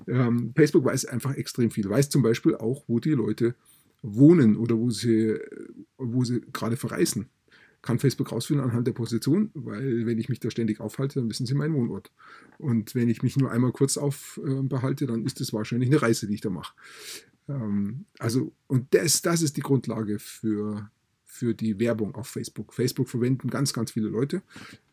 Ähm, 0.06 0.52
Facebook 0.56 0.84
weiß 0.84 1.06
einfach 1.06 1.34
extrem 1.34 1.70
viel, 1.70 1.88
weiß 1.88 2.10
zum 2.10 2.22
Beispiel 2.22 2.54
auch, 2.54 2.84
wo 2.86 3.00
die 3.00 3.10
Leute 3.10 3.54
wohnen 4.02 4.56
oder 4.56 4.78
wo 4.78 4.90
sie, 4.90 5.36
wo 5.98 6.24
sie 6.24 6.40
gerade 6.52 6.76
verreisen 6.76 7.28
kann 7.82 7.98
Facebook 7.98 8.30
rausfinden 8.30 8.64
anhand 8.64 8.86
der 8.86 8.92
Position, 8.92 9.50
weil 9.54 10.06
wenn 10.06 10.18
ich 10.18 10.28
mich 10.28 10.40
da 10.40 10.50
ständig 10.50 10.80
aufhalte, 10.80 11.20
dann 11.20 11.30
wissen 11.30 11.46
sie 11.46 11.54
meinen 11.54 11.74
Wohnort. 11.74 12.10
Und 12.58 12.94
wenn 12.94 13.08
ich 13.08 13.22
mich 13.22 13.36
nur 13.36 13.50
einmal 13.50 13.72
kurz 13.72 13.96
aufbehalte, 13.96 15.06
dann 15.06 15.24
ist 15.24 15.40
das 15.40 15.52
wahrscheinlich 15.52 15.88
eine 15.88 16.02
Reise, 16.02 16.26
die 16.26 16.34
ich 16.34 16.40
da 16.40 16.50
mache. 16.50 16.74
Ähm, 17.48 18.04
also, 18.18 18.52
und 18.66 18.92
das, 18.94 19.22
das 19.22 19.42
ist 19.42 19.56
die 19.56 19.62
Grundlage 19.62 20.18
für, 20.18 20.90
für 21.24 21.54
die 21.54 21.78
Werbung 21.78 22.14
auf 22.14 22.28
Facebook. 22.28 22.74
Facebook 22.74 23.08
verwenden 23.08 23.48
ganz, 23.48 23.72
ganz 23.72 23.92
viele 23.92 24.08
Leute. 24.08 24.42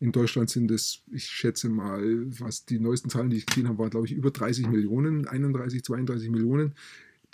In 0.00 0.12
Deutschland 0.12 0.48
sind 0.48 0.70
es, 0.70 1.02
ich 1.12 1.26
schätze 1.26 1.68
mal, 1.68 2.24
was 2.40 2.64
die 2.64 2.78
neuesten 2.78 3.10
Zahlen, 3.10 3.28
die 3.28 3.36
ich 3.36 3.46
gesehen 3.46 3.68
habe, 3.68 3.78
waren, 3.78 3.90
glaube 3.90 4.06
ich, 4.06 4.12
über 4.12 4.30
30 4.30 4.68
Millionen, 4.68 5.26
31, 5.26 5.84
32 5.84 6.30
Millionen, 6.30 6.74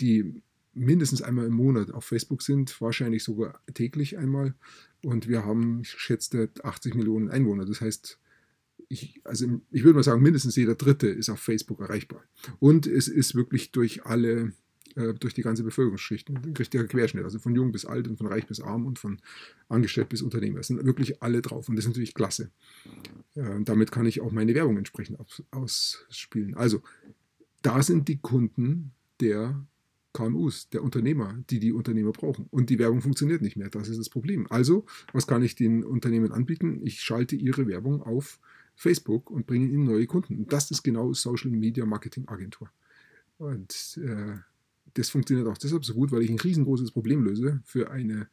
die 0.00 0.42
mindestens 0.74 1.22
einmal 1.22 1.46
im 1.46 1.54
Monat 1.54 1.92
auf 1.92 2.04
Facebook 2.04 2.42
sind, 2.42 2.80
wahrscheinlich 2.80 3.22
sogar 3.22 3.60
täglich 3.72 4.18
einmal. 4.18 4.54
Und 5.04 5.28
wir 5.28 5.44
haben, 5.44 5.80
ich 5.80 5.90
schätze, 5.90 6.50
80 6.62 6.94
Millionen 6.94 7.28
Einwohner. 7.28 7.64
Das 7.64 7.80
heißt, 7.80 8.18
ich, 8.88 9.20
also 9.24 9.60
ich 9.70 9.84
würde 9.84 9.96
mal 9.96 10.02
sagen, 10.02 10.22
mindestens 10.22 10.56
jeder 10.56 10.74
Dritte 10.74 11.08
ist 11.08 11.30
auf 11.30 11.40
Facebook 11.40 11.80
erreichbar. 11.80 12.22
Und 12.58 12.86
es 12.86 13.08
ist 13.08 13.34
wirklich 13.34 13.72
durch 13.72 14.04
alle, 14.04 14.52
äh, 14.94 15.14
durch 15.14 15.34
die 15.34 15.42
ganze 15.42 15.64
Bevölkerungsschicht 15.64 16.28
ein 16.28 16.54
richtiger 16.58 16.84
Querschnitt. 16.84 17.24
Also 17.24 17.38
von 17.38 17.54
jung 17.54 17.72
bis 17.72 17.84
alt 17.84 18.08
und 18.08 18.16
von 18.16 18.26
reich 18.26 18.46
bis 18.46 18.60
arm 18.60 18.86
und 18.86 18.98
von 18.98 19.20
angestellt 19.68 20.08
bis 20.08 20.22
Unternehmer. 20.22 20.60
Es 20.60 20.68
sind 20.68 20.84
wirklich 20.84 21.22
alle 21.22 21.42
drauf 21.42 21.68
und 21.68 21.76
das 21.76 21.84
ist 21.84 21.90
natürlich 21.90 22.14
klasse. 22.14 22.50
Äh, 23.34 23.60
damit 23.64 23.90
kann 23.92 24.06
ich 24.06 24.20
auch 24.20 24.32
meine 24.32 24.54
Werbung 24.54 24.76
entsprechend 24.76 25.18
aus, 25.20 25.42
ausspielen. 25.50 26.54
Also, 26.54 26.82
da 27.62 27.82
sind 27.82 28.08
die 28.08 28.18
Kunden 28.18 28.92
der 29.20 29.66
KMUs, 30.14 30.70
der 30.70 30.82
Unternehmer, 30.82 31.36
die 31.50 31.60
die 31.60 31.72
Unternehmer 31.72 32.12
brauchen. 32.12 32.46
Und 32.50 32.70
die 32.70 32.78
Werbung 32.78 33.02
funktioniert 33.02 33.42
nicht 33.42 33.56
mehr. 33.56 33.68
Das 33.68 33.88
ist 33.88 33.98
das 33.98 34.08
Problem. 34.08 34.46
Also, 34.48 34.86
was 35.12 35.26
kann 35.26 35.42
ich 35.42 35.56
den 35.56 35.84
Unternehmen 35.84 36.32
anbieten? 36.32 36.80
Ich 36.84 37.00
schalte 37.00 37.36
ihre 37.36 37.66
Werbung 37.66 38.00
auf 38.02 38.38
Facebook 38.76 39.30
und 39.30 39.46
bringe 39.46 39.66
ihnen 39.66 39.84
neue 39.84 40.06
Kunden. 40.06 40.38
Und 40.38 40.52
das 40.52 40.70
ist 40.70 40.82
genau 40.82 41.12
Social 41.12 41.50
Media 41.50 41.84
Marketing 41.84 42.28
Agentur. 42.28 42.70
Und 43.38 43.98
äh, 44.02 44.38
das 44.94 45.10
funktioniert 45.10 45.48
auch 45.48 45.58
deshalb 45.58 45.84
so 45.84 45.94
gut, 45.94 46.12
weil 46.12 46.22
ich 46.22 46.30
ein 46.30 46.38
riesengroßes 46.38 46.92
Problem 46.92 47.24
löse 47.24 47.60
für 47.64 47.90
eine 47.90 48.28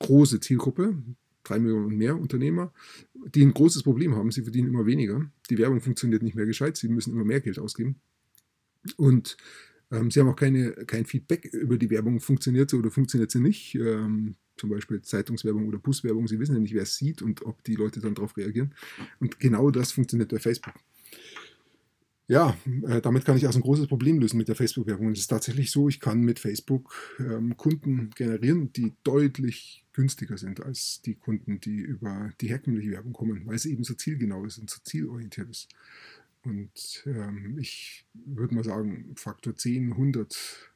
große 0.00 0.40
Zielgruppe, 0.40 0.96
drei 1.44 1.58
Millionen 1.58 1.86
und 1.86 1.96
mehr 1.96 2.18
Unternehmer, 2.18 2.72
die 3.14 3.44
ein 3.44 3.54
großes 3.54 3.82
Problem 3.82 4.16
haben. 4.16 4.32
Sie 4.32 4.42
verdienen 4.42 4.68
immer 4.68 4.86
weniger. 4.86 5.30
Die 5.50 5.58
Werbung 5.58 5.80
funktioniert 5.80 6.22
nicht 6.22 6.34
mehr 6.34 6.46
gescheit. 6.46 6.76
Sie 6.76 6.88
müssen 6.88 7.12
immer 7.12 7.24
mehr 7.24 7.40
Geld 7.40 7.58
ausgeben. 7.58 7.96
Und 8.96 9.36
ähm, 9.94 10.10
sie 10.10 10.20
haben 10.20 10.28
auch 10.28 10.36
keine, 10.36 10.72
kein 10.86 11.06
Feedback 11.06 11.46
über 11.46 11.78
die 11.78 11.90
Werbung, 11.90 12.20
funktioniert 12.20 12.70
sie 12.70 12.76
oder 12.76 12.90
funktioniert 12.90 13.30
sie 13.30 13.40
nicht. 13.40 13.74
Ähm, 13.76 14.36
zum 14.56 14.70
Beispiel 14.70 15.02
Zeitungswerbung 15.02 15.66
oder 15.68 15.78
Buswerbung. 15.78 16.28
Sie 16.28 16.38
wissen 16.38 16.54
ja 16.54 16.60
nicht, 16.60 16.74
wer 16.74 16.82
es 16.82 16.96
sieht 16.96 17.22
und 17.22 17.42
ob 17.42 17.64
die 17.64 17.74
Leute 17.74 18.00
dann 18.00 18.14
darauf 18.14 18.36
reagieren. 18.36 18.74
Und 19.18 19.40
genau 19.40 19.70
das 19.70 19.92
funktioniert 19.92 20.30
bei 20.30 20.38
Facebook. 20.38 20.74
Ja, 22.26 22.56
äh, 22.86 23.02
damit 23.02 23.26
kann 23.26 23.36
ich 23.36 23.46
also 23.46 23.58
ein 23.58 23.62
großes 23.62 23.86
Problem 23.86 24.18
lösen 24.18 24.38
mit 24.38 24.48
der 24.48 24.54
Facebook-Werbung. 24.54 25.10
Es 25.12 25.18
ist 25.18 25.26
tatsächlich 25.26 25.70
so, 25.70 25.90
ich 25.90 26.00
kann 26.00 26.22
mit 26.22 26.38
Facebook 26.38 26.94
ähm, 27.18 27.54
Kunden 27.58 28.10
generieren, 28.16 28.72
die 28.72 28.94
deutlich 29.04 29.84
günstiger 29.92 30.38
sind 30.38 30.62
als 30.62 31.02
die 31.02 31.16
Kunden, 31.16 31.60
die 31.60 31.76
über 31.76 32.32
die 32.40 32.48
herkömmliche 32.48 32.92
Werbung 32.92 33.12
kommen, 33.12 33.42
weil 33.44 33.58
sie 33.58 33.72
eben 33.72 33.84
so 33.84 33.92
zielgenau 33.92 34.46
ist 34.46 34.56
und 34.56 34.70
so 34.70 34.78
zielorientiert 34.82 35.50
ist. 35.50 35.68
Und 36.44 37.04
ähm, 37.06 37.56
ich 37.58 38.04
würde 38.12 38.54
mal 38.54 38.64
sagen, 38.64 39.14
Faktor 39.16 39.56
10, 39.56 39.92
100, 39.92 40.72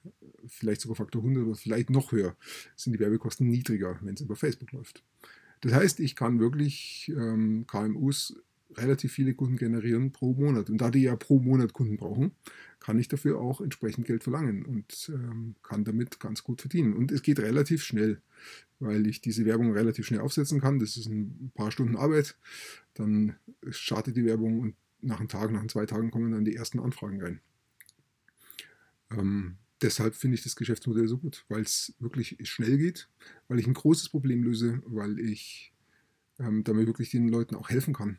vielleicht 0.47 0.81
sogar 0.81 0.97
Faktor 0.97 1.23
100 1.23 1.45
oder 1.45 1.55
vielleicht 1.55 1.91
noch 1.91 2.13
höher 2.13 2.37
sind 2.75 2.95
die 2.95 3.01
Werbekosten 3.01 3.49
niedriger, 3.49 3.99
wenn 4.03 4.15
es 4.15 4.21
über 4.23 4.37
Facebook 4.37 4.73
läuft. 4.73 5.03
Das 5.61 5.73
heißt, 5.73 6.01
ich 6.01 6.17
kann 6.17 6.41
wirklich 6.41 7.13
ähm, 7.15 7.67
KMUs 7.67 8.37
relativ 8.77 9.13
viele 9.13 9.35
Kunden 9.35 9.57
generieren 9.57 10.13
pro 10.13 10.35
Monat. 10.35 10.71
Und 10.71 10.79
da 10.79 10.91
die 10.91 11.03
ja 11.03 11.17
pro 11.17 11.39
Monat 11.41 11.73
Kunden 11.73 11.97
brauchen, 11.97 12.33
kann 12.81 12.99
ich 12.99 13.09
dafür 13.09 13.41
auch 13.41 13.61
entsprechend 13.61 14.07
Geld 14.07 14.23
verlangen 14.23 14.65
und 14.65 15.11
ähm, 15.13 15.55
kann 15.63 15.85
damit 15.85 16.21
ganz 16.21 16.45
gut 16.45 16.61
verdienen. 16.61 16.93
Und 16.93 17.11
es 17.11 17.23
geht 17.23 17.41
relativ 17.41 17.83
schnell, 17.83 18.21
weil 18.79 19.07
ich 19.07 19.21
diese 19.21 19.45
Werbung 19.45 19.73
relativ 19.73 20.07
schnell 20.07 20.21
aufsetzen 20.21 20.61
kann. 20.61 20.79
Das 20.79 20.97
ist 20.97 21.07
ein 21.07 21.51
paar 21.55 21.71
Stunden 21.71 21.97
Arbeit. 21.97 22.37
Dann 22.95 23.37
startet 23.71 24.17
die 24.17 24.25
Werbung 24.25 24.61
und 24.61 24.75
nach 25.00 25.21
einem 25.21 25.28
Tag, 25.28 25.50
nach 25.50 25.67
zwei 25.69 25.87
Tagen 25.87 26.11
kommen 26.11 26.33
dann 26.33 26.45
die 26.45 26.57
ersten 26.57 26.81
Anfragen 26.81 27.23
rein. 27.23 27.40
Ähm, 29.11 29.57
deshalb 29.83 30.14
finde 30.14 30.37
ich 30.37 30.43
das 30.43 30.57
Geschäftsmodell 30.57 31.09
so 31.09 31.19
gut, 31.19 31.45
weil 31.49 31.62
es 31.62 31.95
wirklich 31.99 32.37
schnell 32.43 32.78
geht, 32.78 33.09
weil 33.49 33.59
ich 33.59 33.67
ein 33.67 33.75
großes 33.75 34.09
Problem 34.09 34.43
löse, 34.43 34.83
weil 34.87 35.19
ich 35.19 35.73
ähm, 36.38 36.64
damit 36.64 36.87
wirklich 36.87 37.11
den 37.11 37.28
Leuten 37.28 37.55
auch 37.55 37.71
helfen 37.71 37.95
kann 37.95 38.19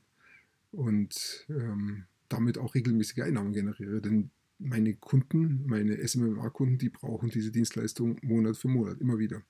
und 0.71 1.45
ähm, 1.49 2.05
damit 2.27 2.57
auch 2.57 2.75
regelmäßige 2.75 3.23
Einnahmen 3.23 3.53
generiere. 3.53 4.01
Denn 4.01 4.31
meine 4.59 4.93
Kunden, 4.95 5.65
meine 5.65 5.95
SMMA-Kunden, 6.05 6.77
die 6.77 6.89
brauchen 6.89 7.29
diese 7.29 7.51
Dienstleistung 7.51 8.17
Monat 8.21 8.57
für 8.57 8.67
Monat, 8.67 8.99
immer 8.99 9.17
wieder. 9.17 9.41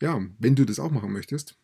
Ja, 0.00 0.24
wenn 0.38 0.54
du 0.54 0.64
das 0.64 0.78
auch 0.78 0.90
machen 0.90 1.12
möchtest, 1.12 1.56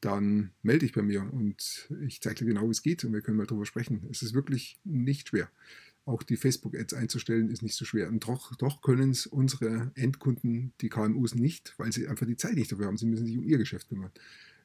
dann 0.00 0.50
melde 0.62 0.86
dich 0.86 0.94
bei 0.94 1.02
mir 1.02 1.30
und 1.32 1.90
ich 2.06 2.20
zeige 2.20 2.36
dir 2.36 2.46
genau, 2.46 2.66
wie 2.66 2.72
es 2.72 2.82
geht 2.82 3.04
und 3.04 3.12
wir 3.12 3.20
können 3.20 3.36
mal 3.36 3.46
darüber 3.46 3.66
sprechen. 3.66 4.06
Es 4.10 4.22
ist 4.22 4.34
wirklich 4.34 4.80
nicht 4.84 5.28
schwer. 5.28 5.50
Auch 6.06 6.22
die 6.22 6.36
Facebook-Ads 6.36 6.94
einzustellen 6.94 7.50
ist 7.50 7.62
nicht 7.62 7.76
so 7.76 7.84
schwer. 7.84 8.08
Und 8.08 8.26
doch, 8.26 8.56
doch 8.56 8.80
können 8.80 9.10
es 9.10 9.26
unsere 9.26 9.92
Endkunden, 9.94 10.72
die 10.80 10.88
KMUs, 10.88 11.34
nicht, 11.34 11.74
weil 11.76 11.92
sie 11.92 12.08
einfach 12.08 12.26
die 12.26 12.36
Zeit 12.36 12.54
nicht 12.54 12.72
dafür 12.72 12.86
haben. 12.86 12.96
Sie 12.96 13.06
müssen 13.06 13.26
sich 13.26 13.36
um 13.36 13.44
ihr 13.44 13.58
Geschäft 13.58 13.88
kümmern. 13.88 14.10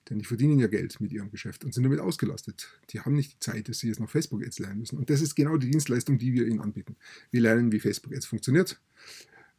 Denn 0.10 0.20
die 0.20 0.25
verdienen 0.25 0.60
ja 0.60 0.68
Geld 0.68 1.01
mit 1.01 1.12
ihrem 1.12 1.32
Geschäft 1.32 1.65
und 1.65 1.74
sind 1.74 1.84
damit 1.84 2.00
ausgelastet. 2.00 2.70
Die 2.92 3.01
haben 3.01 3.15
nicht 3.15 3.34
die 3.34 3.39
Zeit, 3.39 3.68
dass 3.68 3.80
sie 3.80 3.88
jetzt 3.88 4.00
noch 4.00 4.10
Facebook-Ads 4.10 4.60
lernen 4.60 4.80
müssen. 4.80 4.98
Und 4.98 5.10
das 5.10 5.22
ist 5.22 5.36
genau 5.36 5.58
die 5.58 5.70
Dienstleistung, 5.70 6.18
die 6.18 6.34
wir 6.34 6.48
ihnen 6.48 6.62
anbieten. 6.62 6.96
Wir 7.32 7.42
lernen, 7.42 7.72
wie 7.72 7.80
Facebook-Ads 7.80 8.27
funktioniert. 8.27 8.80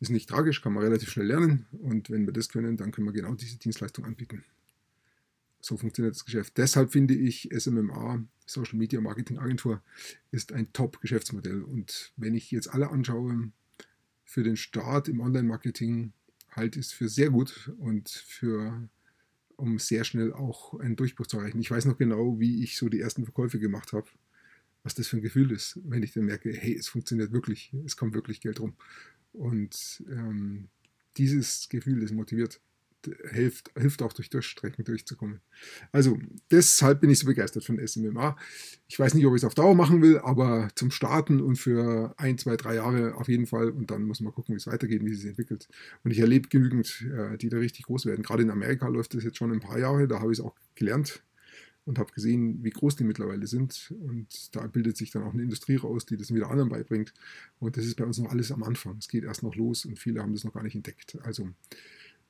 Ist 0.00 0.10
nicht 0.10 0.28
tragisch, 0.28 0.62
kann 0.62 0.72
man 0.72 0.84
relativ 0.84 1.10
schnell 1.10 1.26
lernen. 1.26 1.66
Und 1.72 2.10
wenn 2.10 2.26
wir 2.26 2.32
das 2.32 2.48
können, 2.48 2.76
dann 2.76 2.92
können 2.92 3.06
wir 3.06 3.12
genau 3.12 3.34
diese 3.34 3.58
Dienstleistung 3.58 4.04
anbieten. 4.04 4.44
So 5.66 5.76
funktioniert 5.76 6.14
das 6.14 6.24
Geschäft. 6.24 6.58
Deshalb 6.58 6.92
finde 6.92 7.14
ich, 7.14 7.48
SMMA, 7.52 8.24
Social 8.46 8.78
Media 8.78 9.00
Marketing 9.00 9.38
Agentur, 9.38 9.82
ist 10.30 10.52
ein 10.52 10.72
Top-Geschäftsmodell. 10.72 11.64
Und 11.64 12.12
wenn 12.16 12.36
ich 12.36 12.52
jetzt 12.52 12.72
alle 12.72 12.90
anschaue, 12.90 13.50
für 14.24 14.44
den 14.44 14.56
Start 14.56 15.08
im 15.08 15.18
Online-Marketing 15.18 16.12
halte 16.52 16.78
ich 16.78 16.86
es 16.86 16.92
für 16.92 17.08
sehr 17.08 17.30
gut 17.30 17.72
und 17.78 18.08
für 18.08 18.88
um 19.56 19.80
sehr 19.80 20.04
schnell 20.04 20.32
auch 20.32 20.78
einen 20.78 20.94
Durchbruch 20.94 21.26
zu 21.26 21.38
erreichen. 21.38 21.58
Ich 21.58 21.72
weiß 21.72 21.86
noch 21.86 21.98
genau, 21.98 22.38
wie 22.38 22.62
ich 22.62 22.76
so 22.76 22.88
die 22.88 23.00
ersten 23.00 23.24
Verkäufe 23.24 23.58
gemacht 23.58 23.92
habe, 23.92 24.06
was 24.84 24.94
das 24.94 25.08
für 25.08 25.16
ein 25.16 25.22
Gefühl 25.22 25.50
ist, 25.50 25.80
wenn 25.82 26.04
ich 26.04 26.12
dann 26.12 26.26
merke, 26.26 26.52
hey, 26.52 26.76
es 26.76 26.86
funktioniert 26.86 27.32
wirklich, 27.32 27.74
es 27.84 27.96
kommt 27.96 28.14
wirklich 28.14 28.40
Geld 28.40 28.60
rum. 28.60 28.76
Und 29.32 30.04
ähm, 30.08 30.68
dieses 31.16 31.68
Gefühl, 31.68 32.02
das 32.02 32.12
motiviert 32.12 32.60
hilft, 33.30 33.70
hilft 33.76 34.02
auch 34.02 34.12
durch 34.12 34.30
Durchstrecken 34.30 34.84
durchzukommen. 34.84 35.40
Also 35.92 36.18
deshalb 36.50 37.00
bin 37.00 37.10
ich 37.10 37.18
so 37.18 37.26
begeistert 37.26 37.64
von 37.64 37.84
SMMA. 37.84 38.36
Ich 38.88 38.98
weiß 38.98 39.14
nicht, 39.14 39.26
ob 39.26 39.34
ich 39.34 39.40
es 39.40 39.44
auf 39.44 39.54
Dauer 39.54 39.74
machen 39.74 40.02
will, 40.02 40.18
aber 40.18 40.68
zum 40.74 40.90
Starten 40.90 41.40
und 41.40 41.56
für 41.56 42.14
ein, 42.16 42.38
zwei, 42.38 42.56
drei 42.56 42.76
Jahre 42.76 43.14
auf 43.14 43.28
jeden 43.28 43.46
Fall. 43.46 43.70
Und 43.70 43.90
dann 43.90 44.04
muss 44.04 44.20
man 44.20 44.32
gucken, 44.32 44.54
wie 44.54 44.58
es 44.58 44.66
weitergeht, 44.66 45.04
wie 45.04 45.12
es 45.12 45.20
sich 45.20 45.30
entwickelt. 45.30 45.68
Und 46.04 46.10
ich 46.10 46.18
erlebe 46.18 46.48
genügend, 46.48 47.06
äh, 47.12 47.36
die 47.38 47.48
da 47.48 47.58
richtig 47.58 47.86
groß 47.86 48.06
werden. 48.06 48.22
Gerade 48.22 48.42
in 48.42 48.50
Amerika 48.50 48.88
läuft 48.88 49.14
das 49.14 49.24
jetzt 49.24 49.38
schon 49.38 49.52
ein 49.52 49.60
paar 49.60 49.78
Jahre. 49.78 50.08
Da 50.08 50.20
habe 50.20 50.32
ich 50.32 50.38
es 50.38 50.44
auch 50.44 50.54
gelernt 50.74 51.22
und 51.86 51.98
habe 51.98 52.12
gesehen, 52.12 52.62
wie 52.64 52.70
groß 52.70 52.96
die 52.96 53.04
mittlerweile 53.04 53.46
sind. 53.46 53.94
Und 54.00 54.54
da 54.54 54.66
bildet 54.66 54.96
sich 54.96 55.12
dann 55.12 55.22
auch 55.22 55.32
eine 55.32 55.42
Industrie 55.42 55.76
raus, 55.76 56.04
die 56.04 56.16
das 56.16 56.34
wieder 56.34 56.50
anderen 56.50 56.68
beibringt. 56.68 57.14
Und 57.60 57.76
das 57.76 57.86
ist 57.86 57.96
bei 57.96 58.04
uns 58.04 58.18
noch 58.18 58.30
alles 58.30 58.50
am 58.52 58.64
Anfang. 58.64 58.96
Es 58.98 59.08
geht 59.08 59.24
erst 59.24 59.42
noch 59.42 59.54
los 59.54 59.86
und 59.86 59.98
viele 59.98 60.20
haben 60.20 60.34
das 60.34 60.44
noch 60.44 60.52
gar 60.52 60.64
nicht 60.64 60.74
entdeckt. 60.74 61.16
Also 61.22 61.48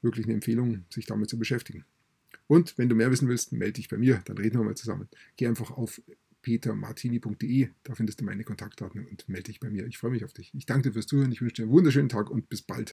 wirklich 0.03 0.27
eine 0.27 0.35
Empfehlung, 0.35 0.85
sich 0.91 1.07
damit 1.07 1.31
zu 1.31 1.39
beschäftigen. 1.39 1.85
Und 2.47 2.79
wenn 2.79 2.89
du 2.89 2.95
mehr 2.95 3.11
wissen 3.11 3.29
willst, 3.29 3.53
melde 3.53 3.75
dich 3.75 3.89
bei 3.89 3.97
mir, 3.97 4.23
dann 4.25 4.39
reden 4.39 4.59
wir 4.59 4.65
mal 4.65 4.77
zusammen. 4.77 5.09
Geh 5.37 5.47
einfach 5.47 5.71
auf 5.71 6.01
petermartini.de, 6.43 7.69
da 7.83 7.95
findest 7.97 8.21
du 8.21 8.25
meine 8.25 8.45
Kontaktdaten 8.45 9.05
und 9.07 9.29
melde 9.29 9.45
dich 9.45 9.59
bei 9.59 9.69
mir. 9.69 9.85
Ich 9.87 9.99
freue 9.99 10.13
mich 10.13 10.25
auf 10.25 10.33
dich. 10.33 10.53
Ich 10.55 10.65
danke 10.65 10.89
dir 10.89 10.93
fürs 10.93 11.07
Zuhören, 11.07 11.33
ich 11.33 11.41
wünsche 11.41 11.57
dir 11.57 11.63
einen 11.63 11.73
wunderschönen 11.73 12.09
Tag 12.09 12.31
und 12.31 12.49
bis 12.49 12.63
bald. 12.63 12.93